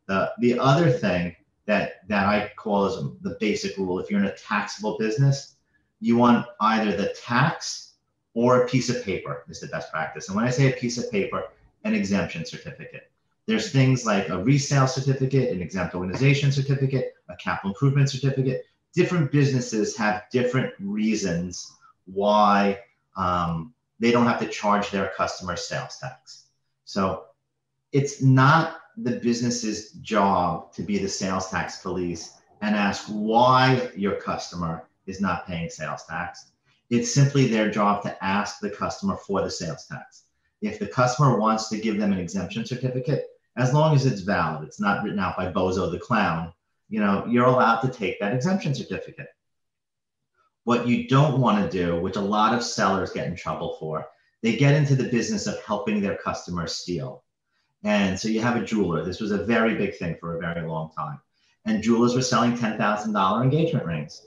The, 0.07 0.33
the 0.41 0.59
other 0.59 0.91
thing 0.91 1.35
that, 1.67 2.07
that 2.09 2.27
I 2.27 2.53
call 2.57 2.85
as 2.85 2.97
the 3.23 3.37
basic 3.41 3.77
rule, 3.77 3.99
if 3.99 4.11
you're 4.11 4.21
in 4.21 4.27
a 4.27 4.37
taxable 4.37 4.99
business, 4.99 5.57
you 6.03 6.17
want 6.17 6.45
either 6.61 6.97
the 6.97 7.15
tax 7.25 7.93
or 8.35 8.63
a 8.63 8.69
piece 8.69 8.91
of 8.91 9.05
paper 9.05 9.45
is 9.49 9.61
the 9.61 9.69
best 9.69 9.91
practice. 9.93 10.27
And 10.27 10.37
when 10.37 10.45
I 10.45 10.51
say 10.51 10.71
a 10.71 10.77
piece 10.77 10.99
of 10.99 11.11
paper, 11.13 11.45
an 11.85 11.95
exemption 11.95 12.45
certificate. 12.45 13.11
There's 13.47 13.71
things 13.71 14.05
like 14.05 14.29
a 14.29 14.43
resale 14.43 14.89
certificate, 14.89 15.51
an 15.51 15.63
exempt 15.63 15.95
organization 15.95 16.51
certificate, 16.51 17.15
a 17.29 17.37
capital 17.37 17.71
improvement 17.71 18.11
certificate. 18.11 18.65
Different 18.95 19.31
businesses 19.31 19.97
have 19.97 20.25
different 20.33 20.75
reasons 20.81 21.73
why 22.07 22.81
um, 23.17 23.73
they 24.01 24.11
don't 24.11 24.27
have 24.27 24.41
to 24.41 24.49
charge 24.49 24.91
their 24.91 25.13
customers 25.17 25.67
sales 25.69 25.99
tax. 25.99 26.47
So 26.85 27.27
it's 27.93 28.23
not 28.23 28.81
the 28.97 29.13
business's 29.21 29.93
job 29.93 30.73
to 30.75 30.83
be 30.83 30.99
the 30.99 31.09
sales 31.09 31.49
tax 31.49 31.79
police 31.79 32.39
and 32.61 32.75
ask 32.75 33.07
why 33.07 33.91
your 33.97 34.17
customer 34.17 34.85
is 35.07 35.21
not 35.21 35.47
paying 35.47 35.69
sales 35.69 36.05
tax. 36.09 36.53
It's 36.91 37.13
simply 37.13 37.47
their 37.47 37.71
job 37.71 38.03
to 38.03 38.25
ask 38.25 38.61
the 38.61 38.71
customer 38.71 39.17
for 39.17 39.43
the 39.43 39.51
sales 39.51 39.87
tax. 39.87 40.25
If 40.61 40.79
the 40.79 40.87
customer 40.87 41.39
wants 41.39 41.69
to 41.71 41.79
give 41.79 41.99
them 41.99 42.13
an 42.13 42.19
exemption 42.19 42.65
certificate, 42.65 43.27
as 43.57 43.75
long 43.75 43.95
as 43.95 44.07
it's 44.07 44.21
valid, 44.21 44.67
it's 44.67 44.81
not 44.81 45.03
written 45.03 45.19
out 45.19 45.37
by 45.37 45.51
Bozo 45.51 45.91
the 45.91 45.99
clown, 45.99 46.53
you 46.89 47.01
know, 47.01 47.27
you're 47.27 47.47
allowed 47.47 47.81
to 47.81 47.89
take 47.89 48.21
that 48.21 48.35
exemption 48.35 48.75
certificate. 48.75 49.29
What 50.65 50.87
you 50.87 51.09
don't 51.09 51.41
want 51.41 51.65
to 51.65 51.79
do, 51.79 52.01
which 52.01 52.17
a 52.17 52.21
lot 52.21 52.55
of 52.55 52.63
sellers 52.63 53.13
get 53.13 53.27
in 53.27 53.35
trouble 53.35 53.77
for, 53.81 54.07
they 54.43 54.57
get 54.57 54.75
into 54.75 54.95
the 54.95 55.09
business 55.09 55.47
of 55.47 55.63
helping 55.65 56.01
their 56.01 56.17
customers 56.17 56.75
steal. 56.75 57.25
And 57.85 58.19
so 58.19 58.29
you 58.29 58.41
have 58.41 58.57
a 58.57 58.65
jeweler. 58.65 59.05
This 59.05 59.21
was 59.21 59.33
a 59.33 59.45
very 59.45 59.75
big 59.75 59.97
thing 59.97 60.17
for 60.21 60.37
a 60.37 60.41
very 60.41 60.67
long 60.67 60.91
time. 60.97 61.21
And 61.65 61.83
jewelers 61.83 62.15
were 62.15 62.23
selling 62.23 62.57
$10,000 62.57 63.43
engagement 63.43 63.87
rings. 63.87 64.27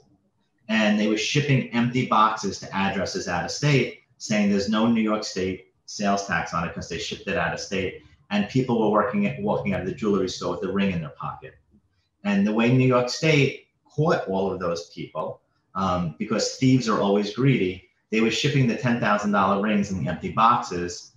And 0.68 0.98
they 0.98 1.08
were 1.08 1.16
shipping 1.16 1.70
empty 1.70 2.06
boxes 2.06 2.58
to 2.60 2.76
addresses 2.76 3.28
out 3.28 3.44
of 3.44 3.50
state 3.50 4.00
saying 4.18 4.50
there's 4.50 4.68
no 4.68 4.86
New 4.86 5.00
York 5.00 5.24
State 5.24 5.72
sales 5.84 6.26
tax 6.26 6.52
on 6.52 6.64
it 6.64 6.68
because 6.68 6.88
they 6.88 6.98
shipped 6.98 7.28
it 7.28 7.36
out 7.36 7.52
of 7.52 7.60
state. 7.60 8.02
And 8.30 8.48
people 8.48 8.80
were 8.80 8.90
working 8.90 9.26
at, 9.26 9.40
walking 9.40 9.72
out 9.74 9.80
of 9.80 9.86
the 9.86 9.94
jewelry 9.94 10.28
store 10.28 10.52
with 10.52 10.68
a 10.68 10.72
ring 10.72 10.90
in 10.90 11.00
their 11.00 11.10
pocket. 11.10 11.54
And 12.24 12.46
the 12.46 12.52
way 12.52 12.72
New 12.72 12.86
York 12.86 13.08
State 13.08 13.68
caught 13.88 14.26
all 14.28 14.50
of 14.50 14.58
those 14.58 14.90
people, 14.90 15.40
um, 15.74 16.16
because 16.18 16.56
thieves 16.56 16.88
are 16.88 17.00
always 17.00 17.34
greedy, 17.34 17.88
they 18.10 18.20
were 18.20 18.30
shipping 18.30 18.66
the 18.66 18.74
$10,000 18.74 19.62
rings 19.62 19.90
in 19.90 20.02
the 20.02 20.10
empty 20.10 20.32
boxes 20.32 21.12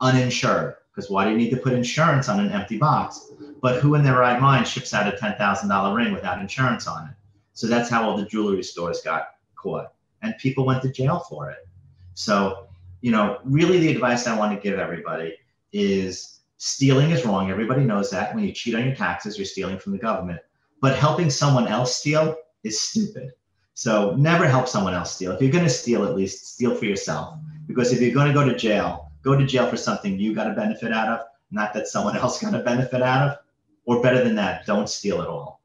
uninsured 0.00 0.76
because 0.94 1.10
why 1.10 1.24
do 1.24 1.30
you 1.30 1.36
need 1.36 1.50
to 1.50 1.56
put 1.56 1.72
insurance 1.72 2.28
on 2.28 2.38
an 2.38 2.52
empty 2.52 2.78
box? 2.78 3.32
But 3.60 3.80
who 3.80 3.94
in 3.94 4.04
their 4.04 4.18
right 4.18 4.40
mind 4.40 4.68
ships 4.68 4.94
out 4.94 5.12
a 5.12 5.16
$10,000 5.16 5.96
ring 5.96 6.12
without 6.12 6.40
insurance 6.40 6.86
on 6.86 7.08
it? 7.08 7.14
So 7.54 7.66
that's 7.66 7.88
how 7.88 8.08
all 8.08 8.16
the 8.16 8.26
jewelry 8.26 8.62
stores 8.62 9.00
got 9.02 9.28
caught. 9.56 9.92
And 10.22 10.36
people 10.38 10.66
went 10.66 10.82
to 10.82 10.90
jail 10.90 11.20
for 11.28 11.50
it. 11.50 11.66
So, 12.14 12.66
you 13.00 13.10
know, 13.10 13.38
really 13.44 13.78
the 13.78 13.90
advice 13.90 14.26
I 14.26 14.36
want 14.36 14.54
to 14.54 14.60
give 14.60 14.78
everybody 14.78 15.36
is 15.72 16.40
stealing 16.58 17.10
is 17.10 17.24
wrong. 17.24 17.50
Everybody 17.50 17.84
knows 17.84 18.10
that. 18.10 18.34
When 18.34 18.44
you 18.44 18.52
cheat 18.52 18.74
on 18.74 18.84
your 18.84 18.94
taxes, 18.94 19.38
you're 19.38 19.44
stealing 19.44 19.78
from 19.78 19.92
the 19.92 19.98
government. 19.98 20.40
But 20.80 20.98
helping 20.98 21.30
someone 21.30 21.68
else 21.68 21.96
steal 21.96 22.36
is 22.64 22.80
stupid. 22.80 23.32
So 23.74 24.14
never 24.16 24.48
help 24.48 24.68
someone 24.68 24.94
else 24.94 25.14
steal. 25.14 25.32
If 25.32 25.42
you're 25.42 25.50
going 25.50 25.64
to 25.64 25.70
steal, 25.70 26.04
at 26.04 26.14
least 26.14 26.54
steal 26.54 26.74
for 26.74 26.84
yourself. 26.84 27.38
Because 27.66 27.92
if 27.92 28.00
you're 28.00 28.14
going 28.14 28.28
to 28.28 28.34
go 28.34 28.44
to 28.44 28.56
jail, 28.56 29.10
go 29.22 29.36
to 29.36 29.46
jail 29.46 29.68
for 29.68 29.76
something 29.76 30.18
you 30.18 30.34
got 30.34 30.50
a 30.50 30.54
benefit 30.54 30.92
out 30.92 31.08
of, 31.08 31.26
not 31.50 31.74
that 31.74 31.88
someone 31.88 32.16
else 32.24 32.40
got 32.40 32.54
a 32.54 32.60
benefit 32.60 33.02
out 33.02 33.28
of. 33.28 33.38
Or 33.86 34.00
better 34.00 34.24
than 34.24 34.34
that, 34.36 34.64
don't 34.64 34.88
steal 34.88 35.20
at 35.20 35.28
all. 35.28 35.60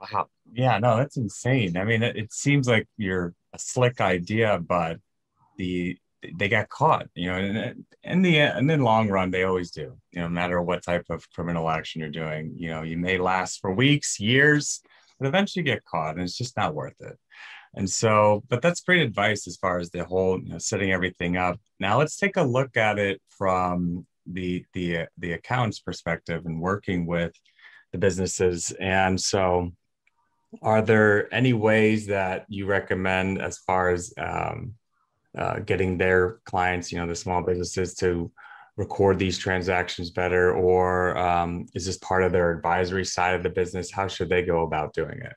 Wow. 0.00 0.28
Yeah, 0.54 0.78
no, 0.78 0.96
that's 0.96 1.16
insane. 1.16 1.76
I 1.76 1.84
mean, 1.84 2.02
it, 2.02 2.16
it 2.16 2.32
seems 2.32 2.68
like 2.68 2.86
you're 2.96 3.34
a 3.52 3.58
slick 3.58 4.00
idea, 4.00 4.58
but 4.58 4.98
the 5.58 5.98
they 6.38 6.48
got 6.48 6.70
caught, 6.70 7.08
you 7.14 7.26
know, 7.30 7.36
and 7.36 7.84
in 8.02 8.22
the 8.22 8.38
in 8.38 8.66
the 8.66 8.76
long 8.78 9.08
run, 9.08 9.30
they 9.30 9.42
always 9.44 9.70
do. 9.72 9.98
You 10.12 10.20
know, 10.20 10.28
no 10.28 10.34
matter 10.34 10.62
what 10.62 10.84
type 10.84 11.06
of 11.10 11.28
criminal 11.32 11.68
action 11.68 12.00
you're 12.00 12.08
doing, 12.10 12.54
you 12.56 12.70
know, 12.70 12.82
you 12.82 12.96
may 12.96 13.18
last 13.18 13.60
for 13.60 13.72
weeks, 13.74 14.20
years, 14.20 14.80
but 15.18 15.26
eventually 15.28 15.64
get 15.64 15.84
caught, 15.84 16.14
and 16.14 16.22
it's 16.22 16.38
just 16.38 16.56
not 16.56 16.74
worth 16.74 17.00
it. 17.00 17.18
And 17.74 17.90
so, 17.90 18.44
but 18.48 18.62
that's 18.62 18.80
great 18.80 19.02
advice 19.02 19.46
as 19.48 19.56
far 19.56 19.78
as 19.80 19.90
the 19.90 20.04
whole, 20.04 20.40
you 20.40 20.50
know, 20.50 20.58
setting 20.58 20.92
everything 20.92 21.36
up. 21.36 21.58
Now 21.80 21.98
let's 21.98 22.16
take 22.16 22.36
a 22.36 22.42
look 22.42 22.76
at 22.76 22.98
it 22.98 23.20
from 23.28 24.06
the 24.26 24.64
the 24.72 25.06
the 25.18 25.32
accounts 25.32 25.80
perspective 25.80 26.46
and 26.46 26.60
working 26.60 27.06
with 27.06 27.32
the 27.92 27.98
businesses. 27.98 28.72
And 28.80 29.20
so, 29.20 29.72
are 30.62 30.82
there 30.82 31.32
any 31.34 31.52
ways 31.52 32.06
that 32.06 32.46
you 32.48 32.66
recommend 32.66 33.40
as 33.40 33.58
far 33.58 33.90
as 33.90 34.12
um, 34.18 34.74
uh, 35.36 35.60
getting 35.60 35.98
their 35.98 36.40
clients, 36.44 36.92
you 36.92 36.98
know, 36.98 37.06
the 37.06 37.14
small 37.14 37.42
businesses 37.42 37.94
to 37.94 38.30
record 38.76 39.18
these 39.18 39.38
transactions 39.38 40.10
better, 40.10 40.54
or 40.54 41.16
um, 41.16 41.66
is 41.74 41.86
this 41.86 41.98
part 41.98 42.22
of 42.24 42.32
their 42.32 42.50
advisory 42.50 43.04
side 43.04 43.34
of 43.34 43.42
the 43.42 43.48
business? 43.50 43.90
How 43.90 44.08
should 44.08 44.28
they 44.28 44.42
go 44.42 44.62
about 44.62 44.94
doing 44.94 45.20
it? 45.20 45.34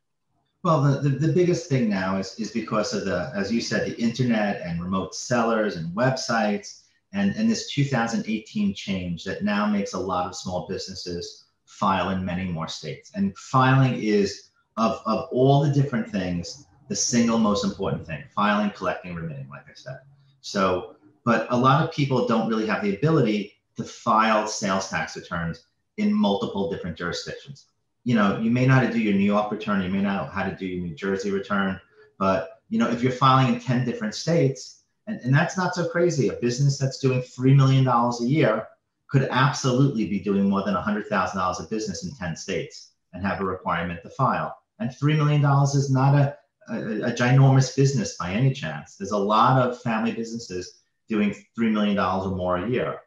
Well, 0.64 0.82
the, 0.82 1.10
the, 1.10 1.28
the, 1.28 1.34
biggest 1.34 1.70
thing 1.70 1.88
now 1.88 2.18
is, 2.18 2.38
is 2.40 2.52
because 2.52 2.94
of 2.94 3.06
the, 3.06 3.32
as 3.36 3.52
you 3.52 3.62
said, 3.62 3.88
the 3.88 4.02
internet 4.02 4.62
and 4.62 4.82
remote 4.82 5.16
sellers 5.16 5.76
and 5.76 5.96
websites 5.96 6.82
and, 7.14 7.34
and 7.36 7.50
this 7.50 7.72
2018 7.72 8.74
change 8.74 9.24
that 9.24 9.44
now 9.44 9.66
makes 9.66 9.94
a 9.94 10.00
lot 10.00 10.26
of 10.26 10.36
small 10.36 10.68
businesses 10.68 11.46
file 11.66 12.10
in 12.10 12.26
many 12.26 12.46
more 12.46 12.68
states. 12.68 13.12
And 13.16 13.38
filing 13.38 14.02
is, 14.02 14.47
of, 14.78 15.02
of 15.06 15.28
all 15.32 15.64
the 15.64 15.72
different 15.72 16.10
things, 16.10 16.66
the 16.88 16.96
single 16.96 17.38
most 17.38 17.66
important 17.66 18.06
thing 18.06 18.24
filing, 18.34 18.72
collecting, 18.72 19.16
remitting, 19.16 19.50
like 19.50 19.66
I 19.70 19.74
said. 19.74 20.00
So, 20.42 20.96
but 21.26 21.48
a 21.50 21.58
lot 21.58 21.84
of 21.84 21.92
people 21.92 22.28
don't 22.28 22.48
really 22.48 22.66
have 22.68 22.84
the 22.84 22.96
ability 22.96 23.54
to 23.76 23.84
file 23.84 24.48
sales 24.48 24.90
tax 24.90 25.16
returns 25.16 25.66
in 25.98 26.14
multiple 26.14 26.70
different 26.70 26.98
jurisdictions 26.98 27.66
you 28.08 28.16
know, 28.16 28.40
you 28.40 28.50
may 28.50 28.66
not 28.66 28.84
have 28.84 28.94
to 28.94 28.98
do 28.98 29.04
your 29.04 29.16
New 29.16 29.26
York 29.26 29.52
return, 29.52 29.82
you 29.82 29.90
may 29.90 30.02
not 30.02 30.24
know 30.24 30.32
how 30.32 30.50
to 30.50 30.56
do 30.56 30.66
your 30.66 30.82
New 30.82 30.96
Jersey 30.96 31.30
return, 31.30 31.78
but 32.18 32.62
you 32.70 32.80
know, 32.80 32.90
if 32.90 33.04
you're 33.04 33.12
filing 33.12 33.54
in 33.54 33.60
10 33.60 33.84
different 33.84 34.16
states, 34.16 34.84
and, 35.08 35.20
and 35.26 35.36
that's 35.36 35.58
not 35.58 35.76
so 35.76 35.90
crazy. 35.90 36.30
A 36.30 36.34
business 36.36 36.78
that's 36.78 37.00
doing 37.00 37.20
$3 37.22 37.54
million 37.54 37.86
a 37.86 38.24
year 38.24 38.66
could 39.10 39.28
absolutely 39.30 40.08
be 40.08 40.22
doing 40.22 40.50
more 40.50 40.64
than 40.64 40.74
$100,000 40.74 41.60
of 41.60 41.70
business 41.70 42.06
in 42.06 42.16
10 42.16 42.38
states 42.38 42.92
and 43.12 43.22
have 43.26 43.42
a 43.42 43.44
requirement 43.44 44.02
to 44.04 44.10
file. 44.10 44.58
And 44.80 44.90
$3 44.90 45.18
million 45.18 45.44
is 45.76 45.92
not 45.92 46.16
a, 46.16 46.38
a, 46.70 47.10
a 47.10 47.12
ginormous 47.12 47.76
business 47.76 48.18
by 48.18 48.32
any 48.32 48.54
chance. 48.54 48.96
There's 48.96 49.12
a 49.12 49.18
lot 49.18 49.62
of 49.62 49.82
family 49.82 50.12
businesses 50.12 50.80
doing 51.10 51.36
$3 51.58 51.72
million 51.72 51.98
or 51.98 52.30
more 52.36 52.58
a 52.58 52.70
year. 52.70 53.02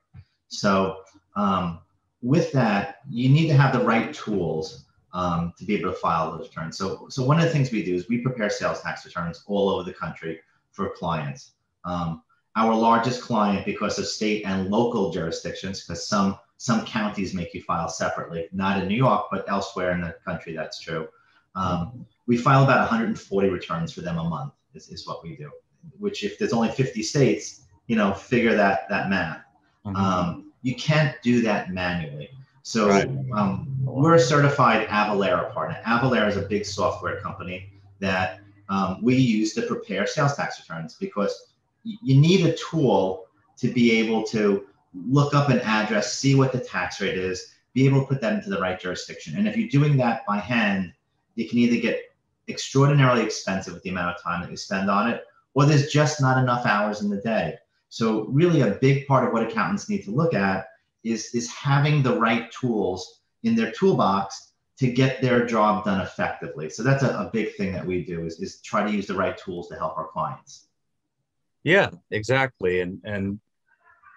So, 0.49 1.03
um, 1.37 1.81
with 2.23 2.53
that, 2.53 2.97
you 3.09 3.29
need 3.29 3.49
to 3.49 3.55
have 3.55 3.73
the 3.73 3.85
right 3.85 4.13
tools 4.13 4.85
um, 5.13 5.55
to 5.59 5.65
be 5.65 5.75
able 5.77 5.91
to 5.91 5.97
file 5.97 6.37
those 6.37 6.49
returns. 6.49 6.77
So, 6.77 7.07
so 7.09 7.25
one 7.25 7.39
of 7.39 7.45
the 7.45 7.51
things 7.51 7.73
we 7.73 7.83
do 7.83 7.95
is 7.95 8.09
we 8.09 8.19
prepare 8.19 8.51
sales 8.51 8.83
tax 8.83 9.05
returns 9.07 9.43
all 9.47 9.71
over 9.71 9.85
the 9.85 9.95
country 9.95 10.41
for 10.73 10.91
clients. 10.91 11.53
Um, 11.85 12.23
our 12.57 12.75
largest 12.75 13.23
client, 13.23 13.65
because 13.65 13.99
of 13.99 14.07
state 14.07 14.45
and 14.45 14.71
local 14.71 15.11
jurisdictions, 15.11 15.81
because 15.81 16.07
some 16.07 16.39
some 16.57 16.85
counties 16.85 17.33
make 17.33 17.55
you 17.55 17.63
file 17.63 17.89
separately, 17.89 18.47
not 18.53 18.83
in 18.83 18.87
New 18.87 18.97
York, 18.97 19.29
but 19.31 19.47
elsewhere 19.49 19.93
in 19.93 20.03
the 20.03 20.15
country, 20.27 20.55
that's 20.55 20.79
true. 20.79 21.09
Um, 21.55 22.07
we 22.27 22.37
file 22.37 22.65
about 22.65 22.81
140 22.81 23.49
returns 23.49 23.93
for 23.93 24.03
them 24.03 24.19
a 24.19 24.25
month. 24.25 24.53
Is, 24.75 24.89
is 24.89 25.07
what 25.07 25.23
we 25.23 25.37
do. 25.37 25.51
Which, 25.99 26.23
if 26.23 26.39
there's 26.39 26.53
only 26.53 26.69
50 26.69 27.03
states, 27.03 27.63
you 27.87 27.97
know, 27.97 28.13
figure 28.15 28.55
that 28.55 28.89
that 28.89 29.11
math. 29.11 29.43
Mm-hmm. 29.85 29.97
Um, 29.97 30.53
you 30.63 30.75
can't 30.75 31.17
do 31.23 31.43
that 31.43 31.71
manually. 31.71 32.31
So 32.63 32.89
right. 32.89 33.09
um, 33.35 33.67
we're 33.83 34.15
a 34.15 34.21
certified 34.21 34.87
Avalara 34.89 35.53
partner. 35.53 35.81
Avalara 35.87 36.29
is 36.29 36.37
a 36.37 36.43
big 36.43 36.65
software 36.65 37.21
company 37.21 37.73
that 37.99 38.41
um, 38.69 39.03
we 39.03 39.17
use 39.17 39.55
to 39.55 39.63
prepare 39.63 40.07
sales 40.07 40.37
tax 40.37 40.61
returns 40.61 40.95
because 40.95 41.55
you 41.83 42.21
need 42.21 42.47
a 42.47 42.55
tool 42.57 43.27
to 43.57 43.73
be 43.73 43.93
able 43.99 44.23
to 44.25 44.67
look 44.95 45.35
up 45.35 45.49
an 45.49 45.61
address, 45.61 46.13
see 46.13 46.35
what 46.35 46.53
the 46.53 46.61
tax 46.61 47.01
rate 47.01 47.17
is, 47.17 47.55
be 47.73 47.87
able 47.87 48.01
to 48.01 48.07
put 48.07 48.21
that 48.21 48.33
into 48.33 48.51
the 48.51 48.61
right 48.61 48.79
jurisdiction. 48.79 49.37
And 49.37 49.49
if 49.49 49.57
you're 49.57 49.69
doing 49.69 49.97
that 49.99 50.27
by 50.27 50.39
hand, 50.39 50.93
you 51.41 51.49
can 51.49 51.59
either 51.59 51.81
get 51.81 51.97
extraordinarily 52.49 53.23
expensive 53.23 53.75
with 53.75 53.83
the 53.83 53.91
amount 53.91 54.15
of 54.15 54.23
time 54.23 54.43
that 54.43 54.51
you 54.51 54.57
spend 54.57 54.91
on 54.91 55.11
it, 55.11 55.25
or 55.55 55.65
there's 55.65 55.91
just 55.91 56.21
not 56.21 56.37
enough 56.43 56.67
hours 56.67 57.01
in 57.01 57.09
the 57.09 57.21
day. 57.35 57.57
So 57.89 58.27
really 58.27 58.61
a 58.61 58.73
big 58.73 59.07
part 59.07 59.27
of 59.27 59.33
what 59.33 59.43
accountants 59.43 59.89
need 59.89 60.05
to 60.05 60.11
look 60.11 60.35
at 60.35 60.67
is, 61.03 61.35
is 61.35 61.51
having 61.51 62.03
the 62.03 62.19
right 62.19 62.53
tools 62.53 63.21
in 63.43 63.55
their 63.55 63.73
toolbox 63.73 64.53
to 64.79 64.91
get 64.91 65.21
their 65.21 65.47
job 65.47 65.85
done 65.85 66.01
effectively. 66.01 66.71
So 66.71 66.83
that's 66.83 67.03
a, 67.03 67.09
a 67.09 67.31
big 67.33 67.55
thing 67.57 67.73
that 67.73 67.85
we 67.85 68.05
do 68.05 68.25
is, 68.25 68.41
is 68.41 68.61
try 68.61 68.85
to 68.85 68.91
use 68.91 69.07
the 69.07 69.15
right 69.15 69.37
tools 69.37 69.69
to 69.69 69.77
help 69.77 69.97
our 69.99 70.09
clients. 70.09 70.69
Yeah, 71.65 71.91
exactly. 72.11 72.81
And 72.81 73.01
and 73.05 73.41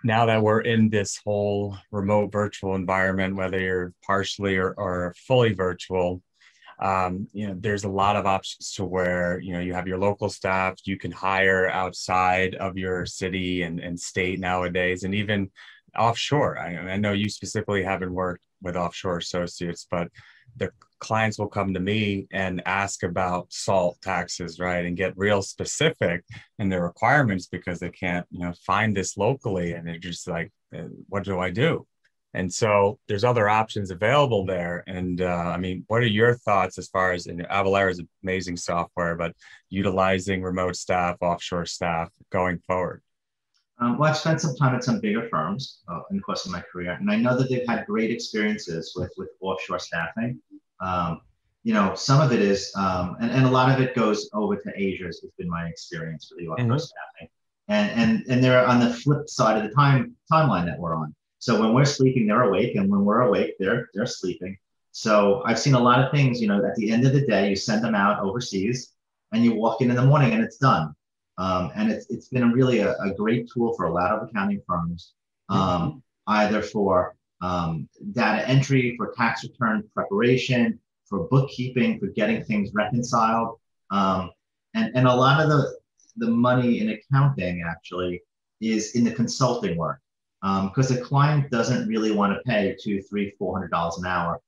now 0.06 0.25
that 0.25 0.42
we're 0.42 0.62
in 0.62 0.89
this 0.89 1.20
whole 1.24 1.77
remote 1.92 2.32
virtual 2.32 2.75
environment, 2.75 3.36
whether 3.36 3.60
you're 3.60 3.94
partially 4.06 4.58
or, 4.58 4.74
or 4.77 5.13
fully 5.18 5.53
virtual, 5.53 6.22
um, 6.84 7.30
you 7.32 7.48
know, 7.48 7.56
there's 7.58 7.86
a 7.86 7.90
lot 7.90 8.18
of 8.18 8.25
options 8.25 8.74
to 8.74 8.84
where, 8.84 9.40
you 9.40 9.54
know, 9.54 9.62
you 9.62 9.74
have 9.74 9.88
your 9.88 9.98
local 9.98 10.28
staff, 10.28 10.75
you 10.84 10.98
can 10.98 11.12
hire 11.12 11.70
outside 11.70 12.56
of 12.56 12.78
your 12.78 13.06
city 13.06 13.63
and, 13.63 13.80
and 13.80 13.98
state 13.98 14.40
nowadays, 14.40 15.04
and 15.04 15.16
even 15.16 15.50
offshore. 15.98 16.60
I, 16.60 16.75
I 16.75 16.98
know 16.98 17.13
you 17.13 17.30
specifically 17.30 17.84
haven't 17.84 18.13
worked 18.13 18.44
with 18.62 18.75
offshore 18.75 19.18
associates, 19.18 19.88
but 19.90 20.10
the 20.58 20.72
clients 21.00 21.40
will 21.40 21.48
come 21.48 21.74
to 21.74 21.80
me 21.80 22.28
and 22.32 22.62
ask 22.66 23.04
about 23.04 23.48
salt 23.52 23.98
taxes, 24.02 24.60
right? 24.60 24.86
And 24.86 24.98
get 24.98 25.18
real 25.18 25.42
specific 25.42 26.25
in 26.60 26.68
their 26.68 26.84
requirements 26.84 27.48
because 27.48 27.80
they 27.80 27.92
can't, 27.92 28.25
you 28.30 28.40
know, 28.40 28.54
find 28.66 28.96
this 28.96 29.16
locally. 29.18 29.72
And 29.72 29.88
they're 29.88 29.98
just 30.00 30.28
like, 30.28 30.52
uh, 30.75 30.90
what 31.08 31.24
do 31.24 31.40
I 31.40 31.50
do? 31.50 31.88
And 32.34 32.52
so 32.52 33.00
there's 33.08 33.24
other 33.24 33.48
options 33.48 33.92
available 33.92 34.46
there. 34.46 34.84
And 34.88 35.22
uh, 35.22 35.25
I 35.56 35.58
mean, 35.58 35.86
what 35.88 36.02
are 36.02 36.08
your 36.08 36.36
thoughts 36.36 36.78
as 36.78 36.88
far 36.88 37.12
as 37.12 37.28
and 37.28 37.46
Avalara 37.48 37.92
is 37.92 38.02
amazing 38.24 38.58
software, 38.58 39.16
but 39.16 39.36
utilizing 39.70 40.42
remote 40.42 40.75
staff, 40.75 41.18
offshore 41.22 41.66
staff 41.66 42.10
going 42.32 42.60
forward? 42.66 43.02
Um, 43.80 43.98
well, 43.98 44.10
I've 44.10 44.18
spent 44.18 44.42
some 44.42 44.56
time 44.56 44.75
at 44.75 44.84
some 44.84 45.00
bigger 45.00 45.28
firms 45.30 45.80
uh, 45.88 46.02
in 46.10 46.18
the 46.18 46.24
course 46.24 46.46
of 46.46 46.52
my 46.52 46.62
career, 46.72 46.92
and 46.92 47.10
I 47.10 47.16
know 47.18 47.38
that 47.38 47.50
they've 47.50 47.68
had 47.68 47.86
great 47.86 48.12
experiences 48.12 48.94
with, 48.96 49.12
with 49.18 49.30
offshore 49.42 49.80
staffing. 49.80 50.40
Um, 50.80 51.22
you 51.63 51.74
know, 51.74 51.96
some 51.96 52.22
of 52.22 52.32
it 52.32 52.40
is, 52.40 52.72
um, 52.75 53.16
and, 53.20 53.32
and 53.32 53.46
a 53.46 53.50
lot 53.50 53.72
of 53.74 53.82
it 53.82 53.96
goes 53.96 54.30
over 54.34 54.56
to 54.56 54.72
Asia, 54.75 55.06
has 55.06 55.22
been 55.38 55.50
my 55.50 55.68
experience 55.68 56.30
with 56.30 56.40
the 56.40 56.52
offshore 56.52 56.68
mm-hmm. 56.68 56.78
staffing. 56.78 57.30
And, 57.70 57.92
and, 57.92 58.25
and 58.30 58.44
they're 58.44 58.66
on 58.66 58.80
the 58.80 58.94
flip 58.94 59.30
side 59.30 59.58
of 59.58 59.63
the 59.63 59.74
time 59.74 60.16
timeline 60.32 60.66
that 60.66 60.78
we're 60.78 60.96
on. 60.96 61.16
So 61.44 61.60
when 61.60 61.74
we're 61.74 61.84
sleeping, 61.84 62.26
they're 62.26 62.44
awake, 62.44 62.78
and 62.78 62.90
when 62.90 63.04
we're 63.04 63.24
awake, 63.24 63.56
they're 63.60 63.90
they're 63.94 64.06
sleeping. 64.06 64.58
So 64.94 65.44
I've 65.46 65.60
seen 65.60 65.74
a 65.74 65.80
lot 65.90 66.02
of 66.02 66.10
things. 66.10 66.40
You 66.40 66.48
know, 66.48 66.66
at 66.66 66.74
the 66.76 66.90
end 66.90 67.06
of 67.06 67.12
the 67.12 67.26
day, 67.28 67.50
you 67.50 67.58
send 67.58 67.84
them 67.84 67.96
out 67.96 68.24
overseas, 68.24 68.94
and 69.34 69.44
you 69.44 69.54
walk 69.54 69.82
in 69.82 69.90
in 69.90 69.98
the 69.98 70.06
morning, 70.06 70.32
and 70.32 70.42
it's 70.42 70.56
done. 70.56 70.96
Um, 71.38 71.74
and 71.76 71.92
it's, 71.92 72.10
it's 72.10 72.30
been 72.30 72.44
a 72.44 72.54
really 72.54 72.80
a, 72.80 72.94
a, 72.94 73.14
great 73.14 73.50
tool 73.52 73.74
for 73.74 73.88
a 73.88 73.94
lot 73.94 74.12
of 74.12 74.30
accounting 74.30 74.62
firms, 74.66 75.16
um, 75.50 75.60
mm-hmm. 75.60 75.98
either 76.28 76.62
for 76.62 77.14
um, 77.42 77.90
data 78.14 78.48
entry, 78.48 78.96
for 78.96 79.14
tax 79.18 79.44
return 79.44 79.84
preparation, 79.94 80.80
for 81.10 81.28
bookkeeping, 81.28 82.00
for 82.00 82.08
getting 82.08 82.42
things 82.46 82.70
reconciled. 82.74 83.60
Um, 83.92 84.32
and, 84.76 84.96
and 84.96 85.08
a 85.08 85.14
lot 85.14 85.42
of 85.42 85.50
the, 85.50 85.78
the 86.16 86.28
money 86.28 86.80
in 86.80 86.92
accounting 86.92 87.66
actually 87.68 88.22
is 88.62 88.96
in 88.96 89.04
the 89.04 89.12
consulting 89.12 89.76
work 89.76 90.00
because 90.44 90.92
um, 90.92 90.98
a 90.98 91.02
client 91.02 91.50
doesn't 91.50 91.88
really 91.88 92.12
want 92.12 92.34
to 92.34 92.44
pay 92.44 92.76
two, 92.78 93.02
three, 93.02 93.34
four 93.40 93.56
hundred 93.56 93.72
dollars 93.72 93.98
an 93.98 94.06
hour 94.06 94.42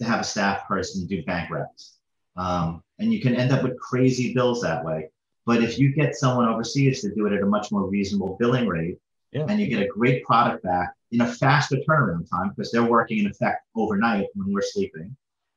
to 0.00 0.04
have 0.06 0.20
a 0.20 0.24
staff 0.24 0.66
person 0.66 1.06
do 1.06 1.22
bank 1.24 1.50
recs. 1.50 1.96
Um, 2.34 2.82
and 2.98 3.12
you 3.12 3.20
can 3.20 3.36
end 3.36 3.52
up 3.52 3.62
with 3.62 3.78
crazy 3.78 4.32
bills 4.32 4.62
that 4.62 4.82
way. 4.82 5.10
But 5.44 5.62
if 5.62 5.78
you 5.78 5.94
get 5.94 6.16
someone 6.16 6.48
overseas 6.48 7.02
to 7.02 7.14
do 7.14 7.26
it 7.26 7.34
at 7.34 7.42
a 7.42 7.46
much 7.46 7.70
more 7.70 7.86
reasonable 7.86 8.38
billing 8.40 8.66
rate, 8.66 8.96
yeah. 9.32 9.44
and 9.46 9.60
you 9.60 9.66
get 9.66 9.82
a 9.82 9.86
great 9.86 10.24
product 10.24 10.64
back 10.64 10.94
in 11.12 11.20
a 11.20 11.30
faster 11.30 11.76
turnaround 11.86 12.28
time 12.30 12.48
because 12.48 12.72
they're 12.72 12.82
working 12.82 13.18
in 13.18 13.26
effect 13.26 13.66
overnight 13.76 14.26
when 14.34 14.50
we're 14.50 14.62
sleeping, 14.62 15.14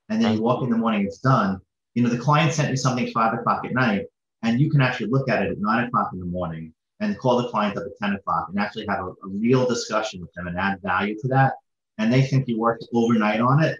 and 0.10 0.22
then 0.22 0.36
you 0.36 0.42
walk 0.42 0.64
in 0.64 0.70
the 0.70 0.78
morning, 0.78 1.06
it's 1.06 1.20
done. 1.20 1.62
You 1.94 2.04
know, 2.04 2.10
the 2.10 2.18
client 2.18 2.52
sent 2.52 2.70
you 2.70 2.76
something 2.76 3.10
five 3.12 3.34
o'clock 3.40 3.66
at 3.66 3.74
night, 3.74 4.08
and 4.44 4.60
you 4.60 4.70
can 4.70 4.82
actually 4.82 5.08
look 5.08 5.30
at 5.30 5.44
it 5.44 5.52
at 5.52 5.60
nine 5.60 5.86
o'clock 5.86 6.10
in 6.12 6.20
the 6.20 6.26
morning 6.26 6.74
and 7.00 7.18
call 7.18 7.42
the 7.42 7.50
client 7.50 7.78
up 7.78 7.84
at 7.84 7.98
10 8.02 8.16
o'clock 8.16 8.48
and 8.50 8.60
actually 8.60 8.86
have 8.88 9.00
a, 9.00 9.10
a 9.10 9.28
real 9.28 9.68
discussion 9.68 10.22
with 10.22 10.34
them 10.34 10.48
and 10.48 10.58
add 10.58 10.82
value 10.82 11.18
to 11.22 11.28
that. 11.28 11.54
And 11.98 12.12
they 12.12 12.24
think 12.24 12.48
you 12.48 12.60
worked 12.60 12.86
overnight 12.94 13.42
on 13.42 13.64
it, 13.64 13.80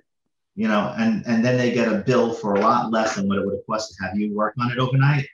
you 0.56 0.68
know, 0.68 0.94
and, 0.98 1.26
and 1.26 1.44
then 1.44 1.58
they 1.58 1.72
get 1.72 1.92
a 1.92 2.00
bill 2.00 2.34
for 2.34 2.56
a 2.56 2.60
lot 2.60 2.92
less 2.92 3.16
than 3.16 3.28
what 3.28 3.38
it 3.38 3.46
would 3.46 3.56
have 3.56 3.66
cost 3.66 3.96
to 3.96 4.04
have 4.04 4.18
you 4.18 4.36
work 4.36 4.54
on 4.60 4.72
it 4.72 4.80
overnight 4.80 5.26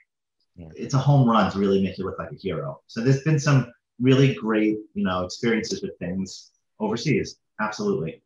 it's 0.56 0.94
a 0.94 0.98
home 0.98 1.28
run 1.28 1.50
to 1.52 1.58
really 1.58 1.82
make 1.82 1.98
you 1.98 2.04
look 2.04 2.18
like 2.18 2.32
a 2.32 2.36
hero. 2.36 2.80
So 2.86 3.00
there's 3.00 3.22
been 3.22 3.38
some 3.38 3.72
really 4.00 4.34
great, 4.34 4.76
you 4.94 5.04
know, 5.04 5.24
experiences 5.24 5.82
with 5.82 5.98
things 5.98 6.52
overseas. 6.80 7.36
Absolutely. 7.60 8.22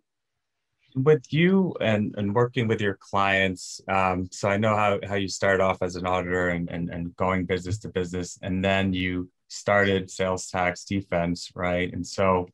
With 0.94 1.32
you 1.32 1.74
and, 1.80 2.14
and 2.16 2.34
working 2.34 2.66
with 2.66 2.80
your 2.80 2.94
clients, 2.94 3.80
um, 3.88 4.28
so 4.32 4.48
I 4.48 4.56
know 4.56 4.74
how, 4.74 4.98
how 5.06 5.14
you 5.14 5.28
start 5.28 5.60
off 5.60 5.82
as 5.82 5.96
an 5.96 6.06
auditor 6.06 6.48
and, 6.48 6.68
and, 6.70 6.90
and 6.90 7.14
going 7.16 7.44
business 7.44 7.78
to 7.80 7.88
business, 7.88 8.38
and 8.42 8.64
then 8.64 8.92
you 8.92 9.28
started 9.48 10.10
sales 10.10 10.48
tax 10.48 10.84
defense, 10.84 11.50
right? 11.54 11.92
And 11.92 12.06
so, 12.06 12.48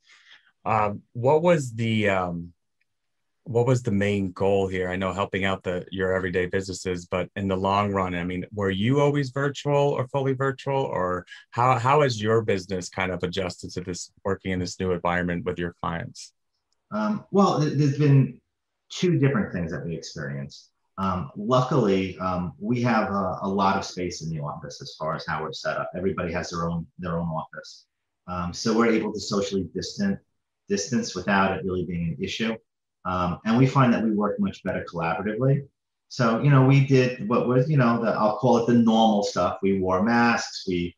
um, 0.65 1.03
what 1.13 1.43
was 1.43 1.73
the 1.75 2.09
um, 2.09 2.53
what 3.45 3.67
was 3.67 3.83
the 3.83 3.91
main 3.91 4.33
goal 4.33 4.67
here? 4.67 4.89
I 4.89 4.97
know 4.97 5.13
helping 5.13 5.45
out 5.45 5.63
the 5.63 5.85
your 5.91 6.13
everyday 6.13 6.47
businesses, 6.47 7.07
but 7.07 7.29
in 7.37 7.49
the 7.49 7.57
long 7.57 7.93
run, 7.93 8.15
I 8.15 8.25
mean, 8.25 8.47
were 8.53 8.71
you 8.71 9.01
always 9.01 9.31
virtual 9.31 9.75
or 9.91 10.09
fully 10.09 10.33
virtual, 10.33 10.83
or 10.83 11.27
how 11.51 11.79
how 11.79 12.01
has 12.03 12.21
your 12.21 12.43
business 12.43 12.89
kind 12.89 13.13
of 13.13 13.23
adjusted 13.23 13.71
to 13.73 13.83
this 13.83 14.11
working 14.25 14.53
in 14.53 14.61
this 14.61 14.81
new 14.81 14.93
environment 14.93 15.45
with 15.45 15.59
your 15.59 15.75
clients? 15.83 16.33
Um, 16.91 17.25
well, 17.31 17.61
there's 17.61 17.99
been 17.99 18.41
two 18.89 19.19
different 19.19 19.53
things 19.53 19.73
that 19.73 19.85
we 19.85 19.95
experienced. 19.95 20.71
Um, 20.97 21.31
luckily, 21.37 22.17
um, 22.19 22.53
we 22.61 22.81
have 22.83 23.11
a, 23.11 23.39
a, 23.43 23.49
lot 23.49 23.77
of 23.77 23.85
space 23.85 24.23
in 24.23 24.31
the 24.31 24.41
office 24.41 24.81
as 24.81 24.95
far 24.97 25.17
as 25.17 25.27
how 25.27 25.43
we're 25.43 25.53
set 25.53 25.77
up. 25.77 25.91
Everybody 25.97 26.33
has 26.33 26.51
their 26.51 26.71
own 26.71 26.87
their 27.01 27.19
own 27.19 27.27
office, 27.27 27.87
um, 28.29 28.53
so 28.53 28.77
we're 28.77 28.93
able 28.93 29.13
to 29.13 29.19
socially 29.19 29.69
distant 29.75 30.21
distance 30.69 31.15
without 31.15 31.57
it 31.57 31.65
really 31.65 31.85
being 31.85 32.17
an 32.17 32.25
issue. 32.25 32.57
Um, 33.05 33.39
and 33.45 33.59
we 33.59 33.67
find 33.67 33.93
that 33.93 34.03
we 34.03 34.13
work 34.13 34.39
much 34.41 34.63
better 34.63 34.87
collaboratively. 34.91 35.67
So, 36.09 36.41
you 36.41 36.51
know, 36.51 36.65
we 36.65 36.87
did 36.87 37.29
what 37.29 37.49
was, 37.49 37.69
you 37.69 37.77
know, 37.77 38.03
the, 38.03 38.13
I'll 38.13 38.39
call 38.39 38.59
it 38.59 38.67
the 38.67 38.75
normal 38.75 39.25
stuff. 39.25 39.59
We 39.63 39.81
wore 39.81 40.03
masks, 40.03 40.65
we 40.67 40.97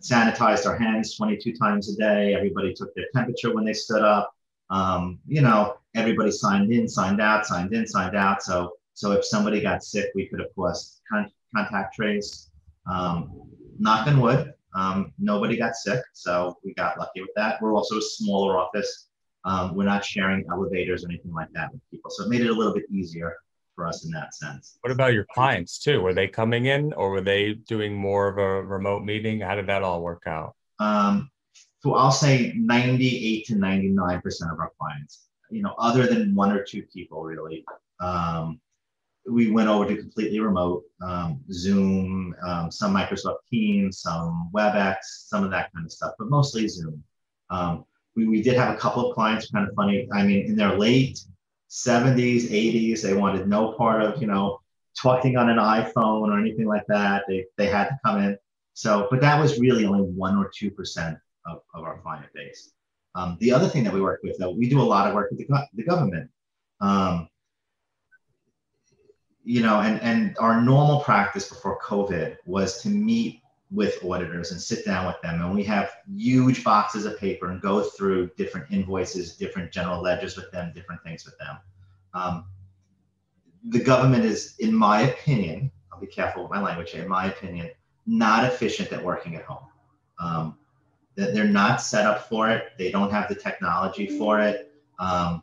sanitized 0.00 0.66
our 0.66 0.76
hands 0.76 1.16
22 1.16 1.54
times 1.54 1.92
a 1.92 1.96
day. 1.96 2.34
Everybody 2.34 2.74
took 2.74 2.94
their 2.94 3.06
temperature 3.14 3.54
when 3.54 3.64
they 3.64 3.72
stood 3.72 4.02
up. 4.02 4.34
Um, 4.70 5.20
you 5.26 5.40
know, 5.40 5.76
everybody 5.94 6.32
signed 6.32 6.72
in, 6.72 6.88
signed 6.88 7.20
out, 7.20 7.46
signed 7.46 7.72
in, 7.72 7.86
signed 7.86 8.16
out. 8.16 8.42
So, 8.42 8.72
so 8.96 9.12
if 9.12 9.26
somebody 9.26 9.60
got 9.60 9.84
sick, 9.84 10.10
we 10.14 10.26
could, 10.26 10.40
of 10.40 10.46
course, 10.54 11.02
con- 11.06 11.30
contact 11.54 11.94
trace. 11.94 12.50
Um, 12.90 13.30
knock 13.78 14.06
on 14.06 14.20
wood, 14.22 14.54
um, 14.74 15.12
nobody 15.18 15.58
got 15.58 15.76
sick. 15.76 16.02
So 16.14 16.56
we 16.64 16.72
got 16.72 16.98
lucky 16.98 17.20
with 17.20 17.34
that. 17.36 17.60
We're 17.60 17.74
also 17.74 17.98
a 17.98 18.02
smaller 18.02 18.56
office. 18.56 19.08
Um, 19.44 19.74
we're 19.74 19.84
not 19.84 20.02
sharing 20.02 20.46
elevators 20.50 21.04
or 21.04 21.08
anything 21.10 21.34
like 21.34 21.52
that 21.52 21.72
with 21.72 21.82
people. 21.90 22.10
So 22.10 22.24
it 22.24 22.30
made 22.30 22.40
it 22.40 22.48
a 22.48 22.54
little 22.54 22.72
bit 22.72 22.84
easier 22.90 23.36
for 23.74 23.86
us 23.86 24.06
in 24.06 24.10
that 24.12 24.34
sense. 24.34 24.78
What 24.80 24.92
about 24.92 25.12
your 25.12 25.26
clients 25.34 25.78
too? 25.78 26.00
Were 26.00 26.14
they 26.14 26.26
coming 26.26 26.64
in 26.64 26.94
or 26.94 27.10
were 27.10 27.20
they 27.20 27.52
doing 27.52 27.94
more 27.94 28.28
of 28.28 28.38
a 28.38 28.62
remote 28.62 29.04
meeting? 29.04 29.40
How 29.40 29.56
did 29.56 29.66
that 29.66 29.82
all 29.82 30.00
work 30.00 30.22
out? 30.26 30.54
Um, 30.78 31.30
so 31.80 31.96
I'll 31.96 32.10
say 32.10 32.54
98 32.56 33.44
to 33.48 33.56
99% 33.56 34.22
of 34.50 34.58
our 34.58 34.72
clients, 34.80 35.26
you 35.50 35.60
know, 35.60 35.74
other 35.76 36.06
than 36.06 36.34
one 36.34 36.50
or 36.50 36.64
two 36.64 36.82
people 36.84 37.22
really, 37.22 37.62
um, 38.00 38.58
we 39.28 39.50
went 39.50 39.68
over 39.68 39.86
to 39.86 39.96
completely 39.96 40.40
remote, 40.40 40.84
um, 41.02 41.40
Zoom, 41.52 42.34
um, 42.46 42.70
some 42.70 42.94
Microsoft 42.94 43.38
Teams, 43.50 44.00
some 44.00 44.50
WebEx, 44.54 44.96
some 45.02 45.44
of 45.44 45.50
that 45.50 45.72
kind 45.72 45.84
of 45.84 45.92
stuff, 45.92 46.12
but 46.18 46.28
mostly 46.28 46.68
Zoom. 46.68 47.02
Um, 47.50 47.84
we, 48.14 48.26
we 48.26 48.42
did 48.42 48.54
have 48.54 48.74
a 48.74 48.78
couple 48.78 49.08
of 49.08 49.14
clients, 49.14 49.50
kind 49.50 49.68
of 49.68 49.74
funny. 49.74 50.08
I 50.12 50.22
mean, 50.22 50.46
in 50.46 50.56
their 50.56 50.76
late 50.78 51.20
70s, 51.70 52.50
80s, 52.50 53.02
they 53.02 53.14
wanted 53.14 53.48
no 53.48 53.72
part 53.72 54.02
of, 54.02 54.20
you 54.20 54.26
know, 54.26 54.60
talking 55.00 55.36
on 55.36 55.50
an 55.50 55.58
iPhone 55.58 56.28
or 56.28 56.38
anything 56.38 56.66
like 56.66 56.86
that. 56.88 57.24
They, 57.28 57.46
they 57.56 57.66
had 57.66 57.88
to 57.88 57.98
come 58.04 58.22
in. 58.22 58.38
So, 58.74 59.08
but 59.10 59.20
that 59.20 59.40
was 59.40 59.58
really 59.58 59.86
only 59.86 60.02
one 60.02 60.36
or 60.36 60.50
2% 60.50 61.18
of, 61.46 61.60
of 61.74 61.84
our 61.84 61.98
client 61.98 62.26
base. 62.34 62.72
Um, 63.14 63.36
the 63.40 63.52
other 63.52 63.68
thing 63.68 63.84
that 63.84 63.92
we 63.92 64.00
work 64.00 64.20
with, 64.22 64.38
though, 64.38 64.50
we 64.50 64.68
do 64.68 64.80
a 64.80 64.84
lot 64.84 65.08
of 65.08 65.14
work 65.14 65.30
with 65.30 65.40
the, 65.40 65.66
the 65.74 65.82
government. 65.82 66.30
Um, 66.80 67.28
you 69.46 69.62
know, 69.62 69.80
and, 69.80 70.02
and 70.02 70.36
our 70.38 70.60
normal 70.60 71.00
practice 71.00 71.48
before 71.48 71.78
COVID 71.80 72.36
was 72.46 72.82
to 72.82 72.88
meet 72.88 73.42
with 73.70 74.04
auditors 74.04 74.50
and 74.50 74.60
sit 74.60 74.84
down 74.84 75.06
with 75.06 75.20
them. 75.22 75.40
And 75.40 75.54
we 75.54 75.62
have 75.64 75.92
huge 76.14 76.64
boxes 76.64 77.04
of 77.04 77.18
paper 77.18 77.50
and 77.50 77.60
go 77.60 77.82
through 77.82 78.30
different 78.36 78.70
invoices 78.70 79.36
different 79.36 79.72
general 79.72 80.02
ledgers 80.02 80.36
with 80.36 80.50
them 80.50 80.72
different 80.74 81.02
things 81.02 81.24
with 81.24 81.38
them. 81.38 81.56
Um, 82.12 82.44
the 83.68 83.80
government 83.80 84.24
is 84.24 84.54
in 84.60 84.72
my 84.72 85.00
opinion 85.00 85.72
i'll 85.92 85.98
be 85.98 86.06
careful 86.06 86.42
with 86.42 86.52
my 86.52 86.62
language 86.62 86.94
in 86.94 87.08
my 87.08 87.26
opinion 87.26 87.68
not 88.06 88.44
efficient 88.44 88.92
at 88.92 89.02
working 89.02 89.34
at 89.34 89.42
home. 89.44 89.66
Um, 90.18 90.58
they're 91.16 91.44
not 91.44 91.80
set 91.80 92.06
up 92.06 92.28
for 92.28 92.50
it. 92.50 92.72
They 92.78 92.90
don't 92.90 93.10
have 93.10 93.28
the 93.28 93.34
technology 93.34 94.18
for 94.18 94.40
it. 94.40 94.72
Um, 94.98 95.42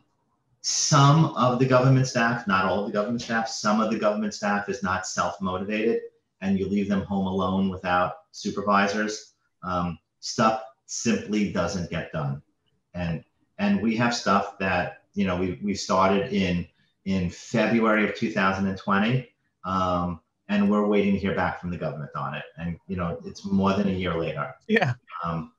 some 0.66 1.26
of 1.36 1.58
the 1.58 1.66
government 1.66 2.08
staff, 2.08 2.46
not 2.46 2.64
all 2.64 2.80
of 2.80 2.86
the 2.86 2.92
government 2.92 3.20
staff, 3.20 3.46
some 3.48 3.82
of 3.82 3.90
the 3.90 3.98
government 3.98 4.32
staff 4.32 4.66
is 4.70 4.82
not 4.82 5.06
self-motivated 5.06 6.00
and 6.40 6.58
you 6.58 6.66
leave 6.66 6.88
them 6.88 7.02
home 7.02 7.26
alone 7.26 7.68
without 7.68 8.14
supervisors. 8.30 9.34
Um, 9.62 9.98
stuff 10.20 10.62
simply 10.86 11.52
doesn't 11.52 11.90
get 11.90 12.12
done. 12.12 12.40
And, 12.94 13.22
and 13.58 13.82
we 13.82 13.94
have 13.96 14.14
stuff 14.14 14.56
that, 14.58 15.02
you 15.12 15.26
know, 15.26 15.36
we, 15.36 15.60
we 15.62 15.74
started 15.74 16.32
in, 16.32 16.66
in 17.04 17.28
February 17.28 18.08
of 18.08 18.14
2020. 18.14 19.28
Um, 19.66 20.20
and 20.48 20.70
we're 20.70 20.86
waiting 20.86 21.12
to 21.12 21.18
hear 21.18 21.34
back 21.34 21.60
from 21.60 21.72
the 21.72 21.78
government 21.78 22.12
on 22.16 22.32
it. 22.32 22.44
And, 22.56 22.78
you 22.88 22.96
know, 22.96 23.20
it's 23.26 23.44
more 23.44 23.74
than 23.74 23.88
a 23.88 23.92
year 23.92 24.18
later. 24.18 24.54
Yeah. 24.66 24.94
Um, 25.22 25.52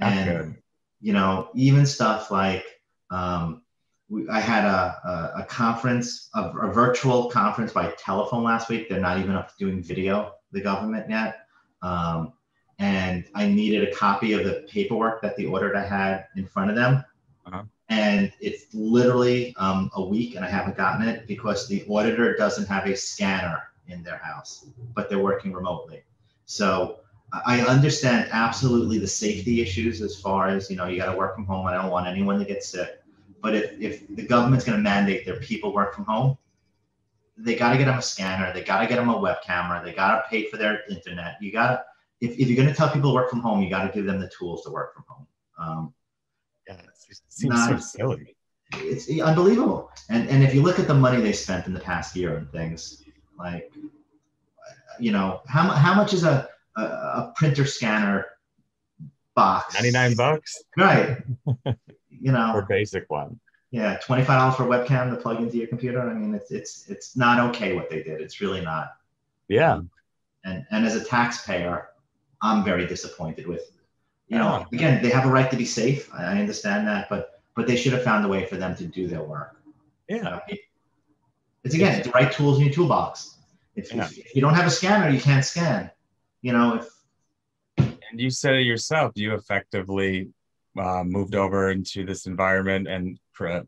and, 0.00 0.30
good. 0.30 0.62
you 1.02 1.12
know, 1.12 1.50
even 1.54 1.84
stuff 1.84 2.30
like, 2.30 2.64
um, 3.10 3.60
we, 4.08 4.28
I 4.28 4.40
had 4.40 4.64
a, 4.64 5.34
a, 5.36 5.40
a 5.40 5.44
conference, 5.44 6.30
a, 6.34 6.50
a, 6.50 6.72
virtual 6.72 7.28
conference 7.28 7.72
by 7.72 7.92
telephone 7.98 8.44
last 8.44 8.68
week. 8.68 8.88
They're 8.88 9.00
not 9.00 9.18
even 9.18 9.32
up 9.32 9.48
to 9.48 9.54
doing 9.58 9.82
video, 9.82 10.34
the 10.52 10.60
government 10.60 11.10
yet. 11.10 11.46
Um, 11.82 12.32
and 12.78 13.24
I 13.34 13.48
needed 13.48 13.88
a 13.88 13.94
copy 13.94 14.32
of 14.34 14.44
the 14.44 14.66
paperwork 14.68 15.22
that 15.22 15.36
the 15.36 15.46
auditor 15.46 15.80
had 15.80 16.26
in 16.36 16.46
front 16.46 16.70
of 16.70 16.76
them. 16.76 17.04
Uh-huh. 17.46 17.62
And 17.88 18.32
it's 18.40 18.66
literally 18.74 19.54
um, 19.56 19.90
a 19.94 20.04
week 20.04 20.34
and 20.34 20.44
I 20.44 20.48
haven't 20.48 20.76
gotten 20.76 21.06
it 21.06 21.26
because 21.26 21.68
the 21.68 21.84
auditor 21.88 22.36
doesn't 22.36 22.66
have 22.66 22.86
a 22.86 22.96
scanner 22.96 23.62
in 23.88 24.02
their 24.02 24.18
house, 24.18 24.66
but 24.94 25.08
they're 25.08 25.18
working 25.18 25.52
remotely. 25.52 26.02
So 26.44 27.00
I 27.32 27.60
understand 27.62 28.28
absolutely 28.32 28.98
the 28.98 29.06
safety 29.06 29.60
issues 29.60 30.00
as 30.00 30.20
far 30.20 30.48
as, 30.48 30.70
you 30.70 30.76
know, 30.76 30.86
you 30.86 30.98
got 30.98 31.10
to 31.10 31.16
work 31.16 31.34
from 31.34 31.46
home. 31.46 31.66
I 31.66 31.74
don't 31.74 31.90
want 31.90 32.06
anyone 32.06 32.38
to 32.38 32.44
get 32.44 32.62
sick. 32.62 33.00
But 33.46 33.54
if, 33.54 33.80
if 33.80 34.16
the 34.16 34.26
government's 34.26 34.64
going 34.64 34.76
to 34.76 34.82
mandate 34.82 35.24
their 35.24 35.36
people 35.36 35.72
work 35.72 35.94
from 35.94 36.04
home, 36.04 36.36
they 37.36 37.54
got 37.54 37.70
to 37.70 37.78
get 37.78 37.84
them 37.84 37.96
a 37.96 38.02
scanner. 38.02 38.52
They 38.52 38.64
got 38.64 38.80
to 38.80 38.88
get 38.88 38.96
them 38.96 39.08
a 39.08 39.16
web 39.16 39.36
camera. 39.40 39.80
They 39.84 39.92
got 39.92 40.16
to 40.16 40.28
pay 40.28 40.50
for 40.50 40.56
their 40.56 40.80
internet. 40.90 41.36
You 41.40 41.52
got 41.52 41.68
to, 41.68 41.84
if, 42.20 42.32
if 42.32 42.48
you're 42.48 42.56
going 42.56 42.68
to 42.68 42.74
tell 42.74 42.88
people 42.90 43.10
to 43.10 43.14
work 43.14 43.30
from 43.30 43.38
home, 43.38 43.62
you 43.62 43.70
got 43.70 43.84
to 43.86 43.92
give 43.92 44.04
them 44.04 44.18
the 44.18 44.28
tools 44.36 44.64
to 44.64 44.70
work 44.70 44.94
from 44.94 45.04
home. 45.06 45.26
Um, 45.60 45.94
yeah, 46.66 46.74
it 46.74 47.20
seems 47.28 47.54
not, 47.54 47.80
so 47.80 47.98
silly. 47.98 48.34
It's 48.78 49.08
unbelievable. 49.20 49.92
And 50.08 50.28
and 50.28 50.42
if 50.42 50.52
you 50.52 50.60
look 50.60 50.80
at 50.80 50.88
the 50.88 50.94
money 50.94 51.22
they 51.22 51.32
spent 51.32 51.68
in 51.68 51.72
the 51.72 51.78
past 51.78 52.16
year 52.16 52.38
and 52.38 52.50
things 52.50 53.04
like, 53.38 53.72
you 54.98 55.12
know, 55.12 55.42
how 55.46 55.68
how 55.68 55.94
much 55.94 56.12
is 56.12 56.24
a 56.24 56.48
a, 56.76 56.82
a 56.82 57.32
printer 57.36 57.64
scanner 57.64 58.26
box? 59.36 59.74
Ninety 59.74 59.92
nine 59.92 60.16
bucks. 60.16 60.64
Right. 60.76 61.18
you 62.20 62.32
know, 62.32 62.50
for 62.52 62.62
basic 62.62 63.10
one. 63.10 63.38
Yeah, 63.70 63.98
twenty 63.98 64.24
five 64.24 64.38
dollars 64.38 64.56
for 64.56 64.64
a 64.64 64.66
webcam 64.66 65.10
to 65.10 65.16
plug 65.16 65.40
into 65.40 65.56
your 65.56 65.66
computer. 65.66 66.00
I 66.00 66.14
mean, 66.14 66.34
it's 66.34 66.50
it's 66.50 66.88
it's 66.88 67.16
not 67.16 67.38
okay 67.50 67.74
what 67.74 67.90
they 67.90 68.02
did. 68.02 68.20
It's 68.20 68.40
really 68.40 68.60
not. 68.60 68.96
Yeah. 69.48 69.80
And 70.44 70.64
and 70.70 70.86
as 70.86 70.94
a 70.94 71.04
taxpayer, 71.04 71.88
I'm 72.42 72.64
very 72.64 72.86
disappointed 72.86 73.46
with. 73.46 73.72
You 74.28 74.38
know, 74.38 74.64
oh. 74.64 74.74
again, 74.74 75.02
they 75.02 75.10
have 75.10 75.24
a 75.24 75.30
right 75.30 75.48
to 75.50 75.56
be 75.56 75.64
safe. 75.64 76.12
I 76.12 76.40
understand 76.40 76.86
that, 76.88 77.08
but 77.08 77.42
but 77.54 77.66
they 77.66 77.76
should 77.76 77.92
have 77.92 78.02
found 78.02 78.24
a 78.24 78.28
way 78.28 78.44
for 78.46 78.56
them 78.56 78.74
to 78.76 78.84
do 78.84 79.06
their 79.06 79.22
work. 79.22 79.56
Yeah. 80.08 80.40
it's 81.64 81.74
again, 81.74 81.98
it's 81.98 82.06
the 82.06 82.12
right 82.12 82.32
tools 82.32 82.58
in 82.58 82.64
your 82.64 82.72
toolbox. 82.72 83.36
If, 83.74 83.92
yeah. 83.92 84.04
if, 84.04 84.18
if 84.18 84.34
you 84.34 84.40
don't 84.40 84.54
have 84.54 84.66
a 84.66 84.70
scanner, 84.70 85.10
you 85.10 85.20
can't 85.20 85.44
scan. 85.44 85.90
You 86.42 86.52
know, 86.52 86.76
if 86.76 86.88
and 87.78 88.20
you 88.20 88.30
said 88.30 88.54
it 88.54 88.62
yourself, 88.62 89.12
you 89.14 89.34
effectively 89.34 90.28
uh, 90.78 91.04
moved 91.04 91.34
over 91.34 91.70
into 91.70 92.04
this 92.04 92.26
environment 92.26 92.88
and 92.88 93.18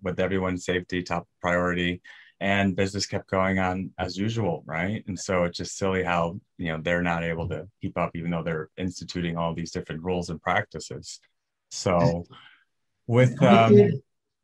with 0.03 0.21
everyone's 0.21 0.64
safety 0.64 1.03
top 1.03 1.27
priority. 1.40 2.01
And 2.40 2.77
business 2.77 3.07
kept 3.07 3.29
going 3.29 3.59
on 3.59 3.90
as 3.99 4.16
usual 4.16 4.62
right? 4.64 5.03
And 5.09 5.18
so 5.18 5.42
it's 5.44 5.59
just 5.59 5.77
silly 5.77 6.05
how 6.05 6.38
you 6.57 6.68
know 6.68 6.79
they're 6.81 7.03
not 7.03 7.25
able 7.25 7.49
to 7.49 7.66
keep 7.83 7.99
up 7.99 8.12
even 8.14 8.31
though 8.31 8.44
they're 8.44 8.71
instituting 8.77 9.37
all 9.37 9.55
these 9.55 9.73
different 9.73 10.03
rules 10.05 10.31
and 10.31 10.40
practices. 10.40 11.18
So 11.73 12.25
with 13.09 13.42
um, 13.42 13.90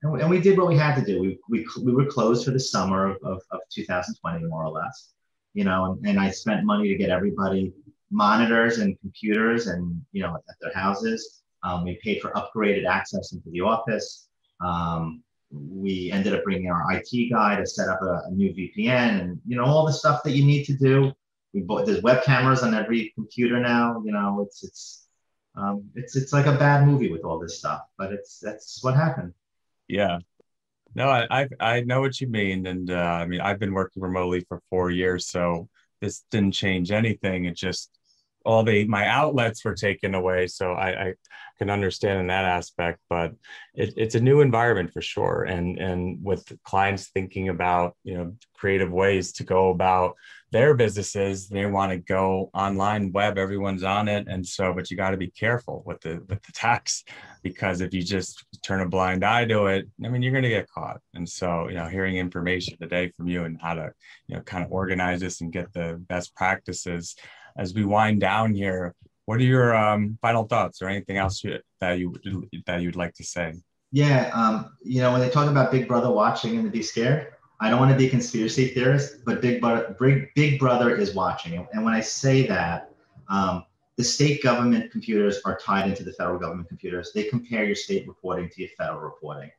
and 0.02 0.28
we 0.28 0.40
did 0.40 0.58
what 0.58 0.66
we 0.66 0.76
had 0.76 0.96
to 0.96 1.04
do. 1.04 1.20
We, 1.20 1.38
we, 1.48 1.66
we 1.82 1.94
were 1.94 2.04
closed 2.04 2.44
for 2.44 2.50
the 2.50 2.60
summer 2.60 3.06
of, 3.06 3.16
of, 3.22 3.40
of 3.52 3.60
2020 3.72 4.44
more 4.46 4.64
or 4.64 4.70
less 4.70 5.14
you 5.54 5.64
know 5.64 5.92
and, 5.92 6.06
and 6.06 6.20
i 6.20 6.30
spent 6.30 6.64
money 6.64 6.88
to 6.88 6.96
get 6.96 7.08
everybody 7.08 7.72
monitors 8.10 8.78
and 8.78 9.00
computers 9.00 9.68
and 9.68 10.02
you 10.12 10.22
know 10.22 10.34
at 10.34 10.56
their 10.60 10.74
houses 10.74 11.42
um, 11.64 11.84
we 11.84 11.98
paid 12.02 12.20
for 12.20 12.30
upgraded 12.32 12.86
access 12.86 13.32
into 13.32 13.50
the 13.50 13.60
office. 13.60 14.28
Um, 14.60 15.22
we 15.50 16.10
ended 16.12 16.34
up 16.34 16.44
bringing 16.44 16.70
our 16.70 16.84
IT 16.92 17.30
guy 17.30 17.56
to 17.56 17.66
set 17.66 17.88
up 17.88 18.00
a, 18.02 18.22
a, 18.26 18.30
new 18.30 18.52
VPN 18.52 19.20
and 19.20 19.40
you 19.46 19.56
know 19.56 19.64
all 19.64 19.86
the 19.86 19.92
stuff 19.92 20.22
that 20.24 20.32
you 20.32 20.44
need 20.44 20.64
to 20.64 20.76
do. 20.76 21.12
We 21.52 21.60
bought 21.60 21.86
there's 21.86 22.02
web 22.02 22.24
cameras 22.24 22.62
on 22.62 22.74
every 22.74 23.12
computer 23.14 23.60
now. 23.60 24.02
You 24.04 24.12
know 24.12 24.40
it's 24.46 24.64
it's 24.64 25.06
um, 25.56 25.88
it's 25.94 26.16
it's 26.16 26.32
like 26.32 26.46
a 26.46 26.58
bad 26.58 26.86
movie 26.86 27.10
with 27.10 27.24
all 27.24 27.38
this 27.38 27.58
stuff, 27.58 27.82
but 27.96 28.12
it's 28.12 28.38
that's 28.40 28.82
what 28.82 28.94
happened. 28.94 29.32
Yeah, 29.86 30.18
no, 30.94 31.08
I 31.08 31.48
I, 31.60 31.80
know 31.80 32.00
what 32.00 32.20
you 32.20 32.28
mean, 32.28 32.66
and 32.66 32.90
uh, 32.90 32.94
I 32.94 33.26
mean 33.26 33.40
I've 33.40 33.58
been 33.58 33.74
working 33.74 34.02
remotely 34.02 34.40
for 34.48 34.60
four 34.70 34.90
years, 34.90 35.28
so 35.28 35.68
this 36.00 36.24
didn't 36.30 36.52
change 36.52 36.90
anything. 36.90 37.44
It 37.44 37.54
just 37.54 37.90
all 38.44 38.62
the 38.62 38.86
my 38.86 39.06
outlets 39.06 39.64
were 39.64 39.74
taken 39.74 40.14
away 40.14 40.46
so 40.46 40.72
I, 40.72 41.08
I 41.08 41.14
can 41.58 41.70
understand 41.70 42.20
in 42.20 42.26
that 42.28 42.44
aspect 42.44 43.00
but 43.08 43.32
it, 43.74 43.92
it's 43.96 44.14
a 44.14 44.20
new 44.20 44.40
environment 44.40 44.92
for 44.92 45.02
sure. 45.02 45.44
And 45.44 45.78
and 45.78 46.22
with 46.22 46.50
clients 46.64 47.08
thinking 47.08 47.48
about 47.48 47.96
you 48.04 48.16
know 48.16 48.34
creative 48.54 48.92
ways 48.92 49.32
to 49.32 49.44
go 49.44 49.70
about 49.70 50.14
their 50.52 50.74
businesses 50.74 51.48
they 51.48 51.66
want 51.66 51.90
to 51.90 51.98
go 51.98 52.50
online 52.54 53.10
web 53.12 53.36
everyone's 53.36 53.82
on 53.82 54.08
it. 54.08 54.26
And 54.28 54.46
so 54.46 54.72
but 54.72 54.90
you 54.90 54.96
got 54.96 55.10
to 55.10 55.16
be 55.16 55.30
careful 55.30 55.82
with 55.86 56.00
the 56.00 56.22
with 56.28 56.42
the 56.42 56.52
tax 56.52 57.04
because 57.42 57.80
if 57.80 57.92
you 57.92 58.02
just 58.02 58.44
turn 58.62 58.80
a 58.80 58.88
blind 58.88 59.24
eye 59.24 59.44
to 59.44 59.66
it 59.66 59.86
i 60.04 60.08
mean 60.08 60.22
you're 60.22 60.32
going 60.32 60.44
to 60.44 60.48
get 60.48 60.70
caught. 60.70 61.00
And 61.14 61.28
so 61.28 61.68
you 61.68 61.74
know 61.74 61.86
hearing 61.86 62.16
information 62.16 62.78
today 62.80 63.08
from 63.16 63.26
you 63.26 63.44
and 63.44 63.60
how 63.60 63.74
to 63.74 63.92
you 64.28 64.36
know 64.36 64.42
kind 64.42 64.64
of 64.64 64.70
organize 64.70 65.20
this 65.20 65.40
and 65.40 65.52
get 65.52 65.72
the 65.72 66.00
best 66.08 66.34
practices 66.36 67.16
as 67.56 67.74
we 67.74 67.84
wind 67.84 68.20
down 68.20 68.54
here, 68.54 68.94
what 69.26 69.38
are 69.40 69.44
your 69.44 69.74
um, 69.74 70.18
final 70.20 70.44
thoughts 70.44 70.82
or 70.82 70.88
anything 70.88 71.16
else 71.16 71.42
you, 71.42 71.58
that 71.80 71.98
you 71.98 72.14
that 72.66 72.82
you'd 72.82 72.96
like 72.96 73.14
to 73.14 73.24
say? 73.24 73.54
Yeah, 73.90 74.30
um, 74.34 74.76
you 74.82 75.00
know, 75.00 75.12
when 75.12 75.20
they 75.20 75.30
talk 75.30 75.48
about 75.48 75.70
Big 75.70 75.86
Brother 75.86 76.10
watching 76.10 76.56
and 76.56 76.64
to 76.64 76.70
be 76.70 76.82
scared, 76.82 77.34
I 77.60 77.70
don't 77.70 77.78
want 77.78 77.92
to 77.92 77.96
be 77.96 78.06
a 78.06 78.10
conspiracy 78.10 78.68
theorist, 78.68 79.24
but 79.24 79.40
Big 79.40 79.60
Brother, 79.60 79.96
Big, 79.98 80.34
Big 80.34 80.58
Brother 80.58 80.96
is 80.96 81.14
watching. 81.14 81.66
And 81.72 81.84
when 81.84 81.94
I 81.94 82.00
say 82.00 82.46
that, 82.46 82.90
um, 83.28 83.64
the 83.96 84.04
state 84.04 84.42
government 84.42 84.90
computers 84.90 85.40
are 85.44 85.56
tied 85.56 85.88
into 85.88 86.02
the 86.02 86.12
federal 86.12 86.38
government 86.38 86.68
computers. 86.68 87.12
They 87.14 87.24
compare 87.24 87.64
your 87.64 87.76
state 87.76 88.08
reporting 88.08 88.50
to 88.50 88.60
your 88.60 88.70
federal 88.76 89.00
reporting. 89.00 89.50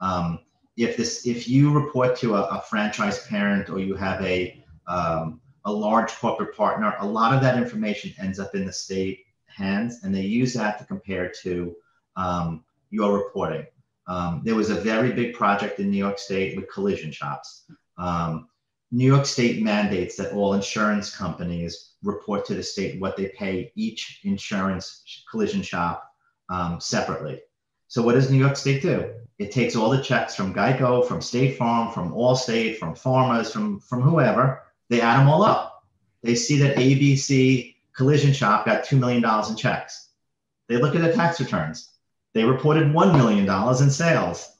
Um, 0.00 0.40
if 0.76 0.96
this, 0.96 1.26
if 1.26 1.48
you 1.48 1.72
report 1.72 2.16
to 2.16 2.34
a, 2.34 2.42
a 2.42 2.62
franchise 2.62 3.26
parent 3.28 3.70
or 3.70 3.78
you 3.78 3.94
have 3.94 4.20
a 4.22 4.62
um, 4.88 5.40
a 5.66 5.72
large 5.72 6.14
corporate 6.14 6.56
partner, 6.56 6.94
a 7.00 7.06
lot 7.06 7.34
of 7.34 7.42
that 7.42 7.60
information 7.60 8.14
ends 8.18 8.38
up 8.38 8.54
in 8.54 8.64
the 8.64 8.72
state 8.72 9.26
hands, 9.46 10.04
and 10.04 10.14
they 10.14 10.22
use 10.22 10.54
that 10.54 10.78
to 10.78 10.84
compare 10.84 11.30
to 11.42 11.74
um, 12.16 12.64
your 12.90 13.18
reporting. 13.18 13.66
Um, 14.06 14.42
there 14.44 14.54
was 14.54 14.70
a 14.70 14.76
very 14.76 15.12
big 15.12 15.34
project 15.34 15.80
in 15.80 15.90
New 15.90 15.98
York 15.98 16.18
State 16.18 16.56
with 16.56 16.70
collision 16.72 17.10
shops. 17.10 17.64
Um, 17.98 18.48
New 18.92 19.06
York 19.06 19.26
State 19.26 19.62
mandates 19.62 20.16
that 20.16 20.32
all 20.32 20.54
insurance 20.54 21.14
companies 21.14 21.94
report 22.04 22.44
to 22.46 22.54
the 22.54 22.62
state 22.62 23.00
what 23.00 23.16
they 23.16 23.32
pay 23.36 23.72
each 23.74 24.20
insurance 24.22 25.24
collision 25.28 25.62
shop 25.62 26.08
um, 26.48 26.80
separately. 26.80 27.40
So 27.88 28.02
what 28.02 28.14
does 28.14 28.30
New 28.30 28.38
York 28.38 28.56
State 28.56 28.82
do? 28.82 29.12
It 29.38 29.50
takes 29.50 29.74
all 29.74 29.90
the 29.90 30.02
checks 30.02 30.36
from 30.36 30.54
Geico, 30.54 31.06
from 31.06 31.20
State 31.20 31.56
Farm, 31.56 31.92
from 31.92 32.12
Allstate, 32.12 32.78
from 32.78 32.94
Farmers, 32.94 33.52
from 33.52 33.80
from 33.80 34.02
whoever, 34.02 34.62
they 34.88 35.00
add 35.00 35.20
them 35.20 35.28
all 35.28 35.42
up. 35.42 35.84
They 36.22 36.34
see 36.34 36.58
that 36.58 36.76
ABC 36.76 37.76
Collision 37.94 38.32
Shop 38.32 38.66
got 38.66 38.84
$2 38.84 38.98
million 38.98 39.24
in 39.48 39.56
checks. 39.56 40.10
They 40.68 40.76
look 40.76 40.94
at 40.94 41.02
the 41.02 41.12
tax 41.12 41.40
returns. 41.40 41.92
They 42.34 42.44
reported 42.44 42.92
$1 42.92 43.16
million 43.16 43.48
in 43.82 43.90
sales. 43.90 44.52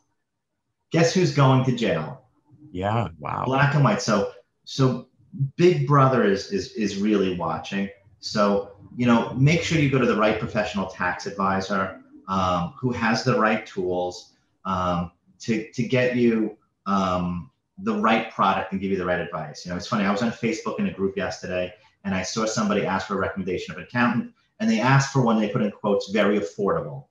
Guess 0.92 1.12
who's 1.12 1.34
going 1.34 1.64
to 1.64 1.72
jail? 1.72 2.22
Yeah, 2.70 3.08
wow. 3.18 3.44
Black 3.44 3.74
and 3.74 3.84
white. 3.84 4.00
So, 4.00 4.32
so 4.64 5.08
Big 5.56 5.86
Brother 5.86 6.24
is, 6.24 6.52
is, 6.52 6.72
is 6.72 6.98
really 6.98 7.36
watching. 7.36 7.90
So, 8.20 8.72
you 8.96 9.06
know, 9.06 9.34
make 9.34 9.62
sure 9.62 9.78
you 9.78 9.90
go 9.90 9.98
to 9.98 10.06
the 10.06 10.16
right 10.16 10.38
professional 10.38 10.86
tax 10.86 11.26
advisor 11.26 12.00
um, 12.28 12.74
who 12.78 12.92
has 12.92 13.24
the 13.24 13.38
right 13.38 13.66
tools 13.66 14.32
um, 14.64 15.12
to, 15.40 15.70
to 15.72 15.82
get 15.82 16.16
you 16.16 16.56
um, 16.86 17.50
the 17.78 17.94
right 17.94 18.30
product 18.30 18.72
and 18.72 18.80
give 18.80 18.90
you 18.90 18.96
the 18.96 19.04
right 19.04 19.20
advice. 19.20 19.64
You 19.64 19.70
know, 19.70 19.76
it's 19.76 19.86
funny. 19.86 20.04
I 20.04 20.10
was 20.10 20.22
on 20.22 20.30
Facebook 20.30 20.78
in 20.78 20.86
a 20.86 20.92
group 20.92 21.16
yesterday, 21.16 21.72
and 22.04 22.14
I 22.14 22.22
saw 22.22 22.46
somebody 22.46 22.86
ask 22.86 23.06
for 23.06 23.14
a 23.14 23.20
recommendation 23.20 23.72
of 23.72 23.78
an 23.78 23.84
accountant, 23.84 24.32
and 24.60 24.70
they 24.70 24.80
asked 24.80 25.12
for 25.12 25.22
one 25.22 25.40
they 25.40 25.50
put 25.50 25.62
in 25.62 25.70
quotes 25.70 26.10
very 26.10 26.38
affordable 26.38 27.06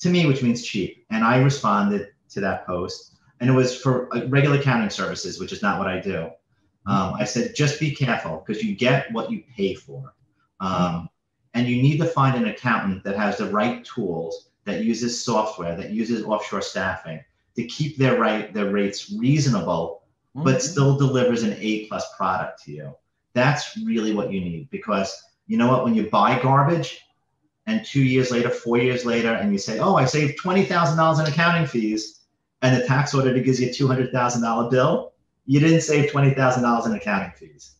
to 0.00 0.08
me, 0.08 0.26
which 0.26 0.42
means 0.42 0.64
cheap. 0.64 1.04
And 1.10 1.24
I 1.24 1.38
responded 1.38 2.08
to 2.30 2.40
that 2.40 2.66
post. 2.66 3.14
and 3.40 3.48
it 3.48 3.52
was 3.52 3.80
for 3.80 4.14
uh, 4.16 4.26
regular 4.26 4.58
accounting 4.58 4.90
services, 4.90 5.38
which 5.38 5.52
is 5.52 5.62
not 5.62 5.78
what 5.78 5.88
I 5.88 6.00
do. 6.00 6.30
Um, 6.86 7.14
I 7.14 7.24
said, 7.24 7.54
just 7.54 7.78
be 7.78 7.94
careful 7.94 8.42
because 8.44 8.62
you 8.62 8.74
get 8.74 9.12
what 9.12 9.30
you 9.30 9.44
pay 9.56 9.74
for. 9.74 10.14
Um, 10.60 11.08
and 11.54 11.66
you 11.66 11.82
need 11.82 11.98
to 11.98 12.06
find 12.06 12.36
an 12.36 12.48
accountant 12.48 13.04
that 13.04 13.16
has 13.16 13.38
the 13.38 13.46
right 13.46 13.84
tools, 13.84 14.50
that 14.64 14.84
uses 14.84 15.24
software, 15.24 15.76
that 15.76 15.90
uses 15.90 16.24
offshore 16.24 16.62
staffing 16.62 17.20
to 17.58 17.64
keep 17.64 17.96
their 17.96 18.20
right 18.20 18.54
their 18.54 18.70
rates 18.70 19.12
reasonable, 19.12 20.04
mm-hmm. 20.36 20.44
but 20.44 20.62
still 20.62 20.96
delivers 20.96 21.42
an 21.42 21.56
A 21.58 21.86
plus 21.86 22.06
product 22.16 22.62
to 22.64 22.72
you. 22.72 22.94
That's 23.34 23.76
really 23.78 24.14
what 24.14 24.32
you 24.32 24.40
need 24.40 24.70
because 24.70 25.12
you 25.48 25.56
know 25.58 25.68
what? 25.68 25.82
When 25.82 25.94
you 25.94 26.08
buy 26.08 26.40
garbage, 26.40 27.00
and 27.66 27.84
two 27.84 28.02
years 28.02 28.30
later, 28.30 28.48
four 28.48 28.78
years 28.78 29.04
later, 29.04 29.32
and 29.32 29.50
you 29.50 29.58
say, 29.58 29.80
"Oh, 29.80 29.96
I 29.96 30.04
saved 30.04 30.38
twenty 30.38 30.64
thousand 30.64 30.98
dollars 30.98 31.18
in 31.18 31.26
accounting 31.26 31.66
fees," 31.66 32.20
and 32.62 32.80
the 32.80 32.86
tax 32.86 33.12
auditor 33.12 33.40
gives 33.40 33.60
you 33.60 33.70
a 33.70 33.72
two 33.72 33.88
hundred 33.88 34.12
thousand 34.12 34.42
dollar 34.42 34.70
bill, 34.70 35.12
you 35.44 35.58
didn't 35.58 35.80
save 35.80 36.12
twenty 36.12 36.30
thousand 36.34 36.62
dollars 36.62 36.86
in 36.86 36.92
accounting 36.92 37.32
fees. 37.32 37.74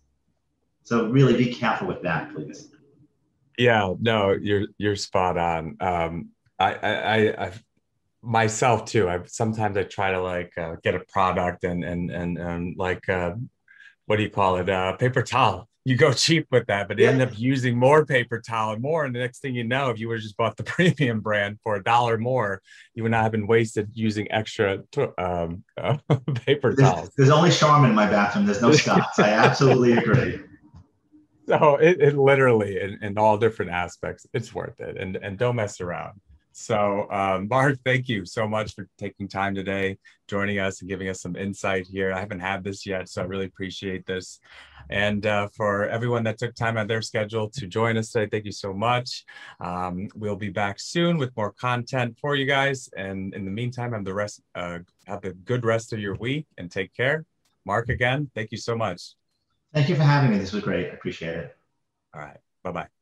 So 0.82 1.08
really, 1.08 1.36
be 1.36 1.54
careful 1.54 1.86
with 1.86 2.02
that, 2.02 2.34
please. 2.34 2.68
Yeah, 3.56 3.94
no, 4.00 4.32
you're 4.32 4.66
you're 4.76 4.96
spot 4.96 5.38
on. 5.38 5.76
Um, 5.78 6.30
I, 6.58 6.74
I, 6.74 7.46
I, 7.46 7.52
myself 8.28 8.84
too. 8.84 9.08
I 9.08 9.20
sometimes 9.26 9.76
I 9.76 9.84
try 9.84 10.12
to 10.12 10.20
like 10.20 10.52
uh, 10.56 10.76
get 10.82 10.94
a 10.94 11.00
product 11.00 11.64
and 11.64 11.84
and 11.84 12.10
and 12.10 12.38
and 12.38 12.76
like 12.76 13.08
uh, 13.08 13.34
what 14.06 14.16
do 14.16 14.22
you 14.22 14.30
call 14.30 14.56
it? 14.56 14.68
Uh, 14.68 14.96
paper 14.96 15.22
towel 15.22 15.68
you 15.88 15.96
go 15.96 16.12
cheap 16.26 16.46
with 16.50 16.66
that, 16.66 16.86
but 16.86 16.98
yeah. 16.98 17.08
end 17.08 17.22
up 17.22 17.36
using 17.38 17.76
more 17.76 18.04
paper 18.04 18.40
towel 18.40 18.72
and 18.72 18.82
more. 18.82 19.04
And 19.04 19.14
the 19.14 19.20
next 19.20 19.40
thing 19.40 19.54
you 19.54 19.64
know, 19.64 19.90
if 19.90 19.98
you 19.98 20.08
would 20.08 20.18
have 20.18 20.22
just 20.22 20.36
bought 20.36 20.56
the 20.56 20.64
premium 20.64 21.20
brand 21.20 21.58
for 21.62 21.76
a 21.76 21.82
dollar 21.82 22.18
more, 22.18 22.60
you 22.94 23.02
would 23.02 23.12
not 23.12 23.22
have 23.22 23.32
been 23.32 23.46
wasted 23.46 23.90
using 23.94 24.30
extra 24.30 24.82
um, 25.16 25.64
uh, 25.76 25.96
paper 26.46 26.74
there's, 26.74 26.90
towels. 26.90 27.10
There's 27.16 27.30
only 27.30 27.50
Charmin 27.50 27.90
in 27.90 27.96
my 27.96 28.06
bathroom. 28.06 28.44
There's 28.46 28.62
no 28.62 28.72
Scott's. 28.72 29.18
I 29.18 29.30
absolutely 29.30 29.92
agree. 29.92 30.40
So 31.46 31.76
it, 31.76 32.00
it 32.00 32.18
literally, 32.18 32.78
in, 32.78 32.98
in 33.02 33.16
all 33.16 33.38
different 33.38 33.70
aspects, 33.70 34.26
it's 34.34 34.54
worth 34.54 34.80
it. 34.80 34.98
And 34.98 35.16
and 35.16 35.38
don't 35.38 35.56
mess 35.56 35.80
around. 35.80 36.20
So, 36.52 37.10
um, 37.10 37.48
Mark, 37.50 37.78
thank 37.84 38.08
you 38.08 38.24
so 38.24 38.48
much 38.48 38.74
for 38.74 38.88
taking 38.98 39.28
time 39.28 39.54
today, 39.54 39.98
joining 40.26 40.58
us, 40.58 40.80
and 40.80 40.88
giving 40.88 41.08
us 41.08 41.20
some 41.20 41.36
insight 41.36 41.86
here. 41.86 42.12
I 42.12 42.20
haven't 42.20 42.40
had 42.40 42.64
this 42.64 42.86
yet, 42.86 43.08
so 43.08 43.22
I 43.22 43.24
really 43.26 43.46
appreciate 43.46 44.06
this. 44.06 44.40
And 44.90 45.26
uh, 45.26 45.48
for 45.54 45.88
everyone 45.88 46.24
that 46.24 46.38
took 46.38 46.54
time 46.54 46.76
out 46.76 46.88
their 46.88 47.02
schedule 47.02 47.50
to 47.50 47.66
join 47.66 47.96
us 47.96 48.10
today, 48.10 48.28
thank 48.30 48.44
you 48.44 48.52
so 48.52 48.72
much. 48.72 49.24
Um, 49.60 50.08
we'll 50.14 50.36
be 50.36 50.48
back 50.48 50.80
soon 50.80 51.18
with 51.18 51.36
more 51.36 51.52
content 51.52 52.16
for 52.20 52.34
you 52.36 52.46
guys. 52.46 52.88
And 52.96 53.34
in 53.34 53.44
the 53.44 53.50
meantime, 53.50 53.92
have 53.92 54.04
the 54.04 54.14
rest, 54.14 54.40
uh, 54.54 54.78
have 55.06 55.24
a 55.24 55.32
good 55.32 55.64
rest 55.64 55.92
of 55.92 56.00
your 56.00 56.14
week, 56.14 56.46
and 56.56 56.70
take 56.70 56.94
care. 56.94 57.24
Mark, 57.64 57.88
again, 57.88 58.30
thank 58.34 58.50
you 58.50 58.58
so 58.58 58.74
much. 58.74 59.14
Thank 59.74 59.88
you 59.88 59.96
for 59.96 60.02
having 60.02 60.30
me. 60.30 60.38
This 60.38 60.52
was 60.52 60.64
great. 60.64 60.86
I 60.86 60.94
appreciate 60.94 61.36
it. 61.36 61.56
All 62.14 62.22
right. 62.22 62.38
Bye 62.62 62.72
bye. 62.72 62.97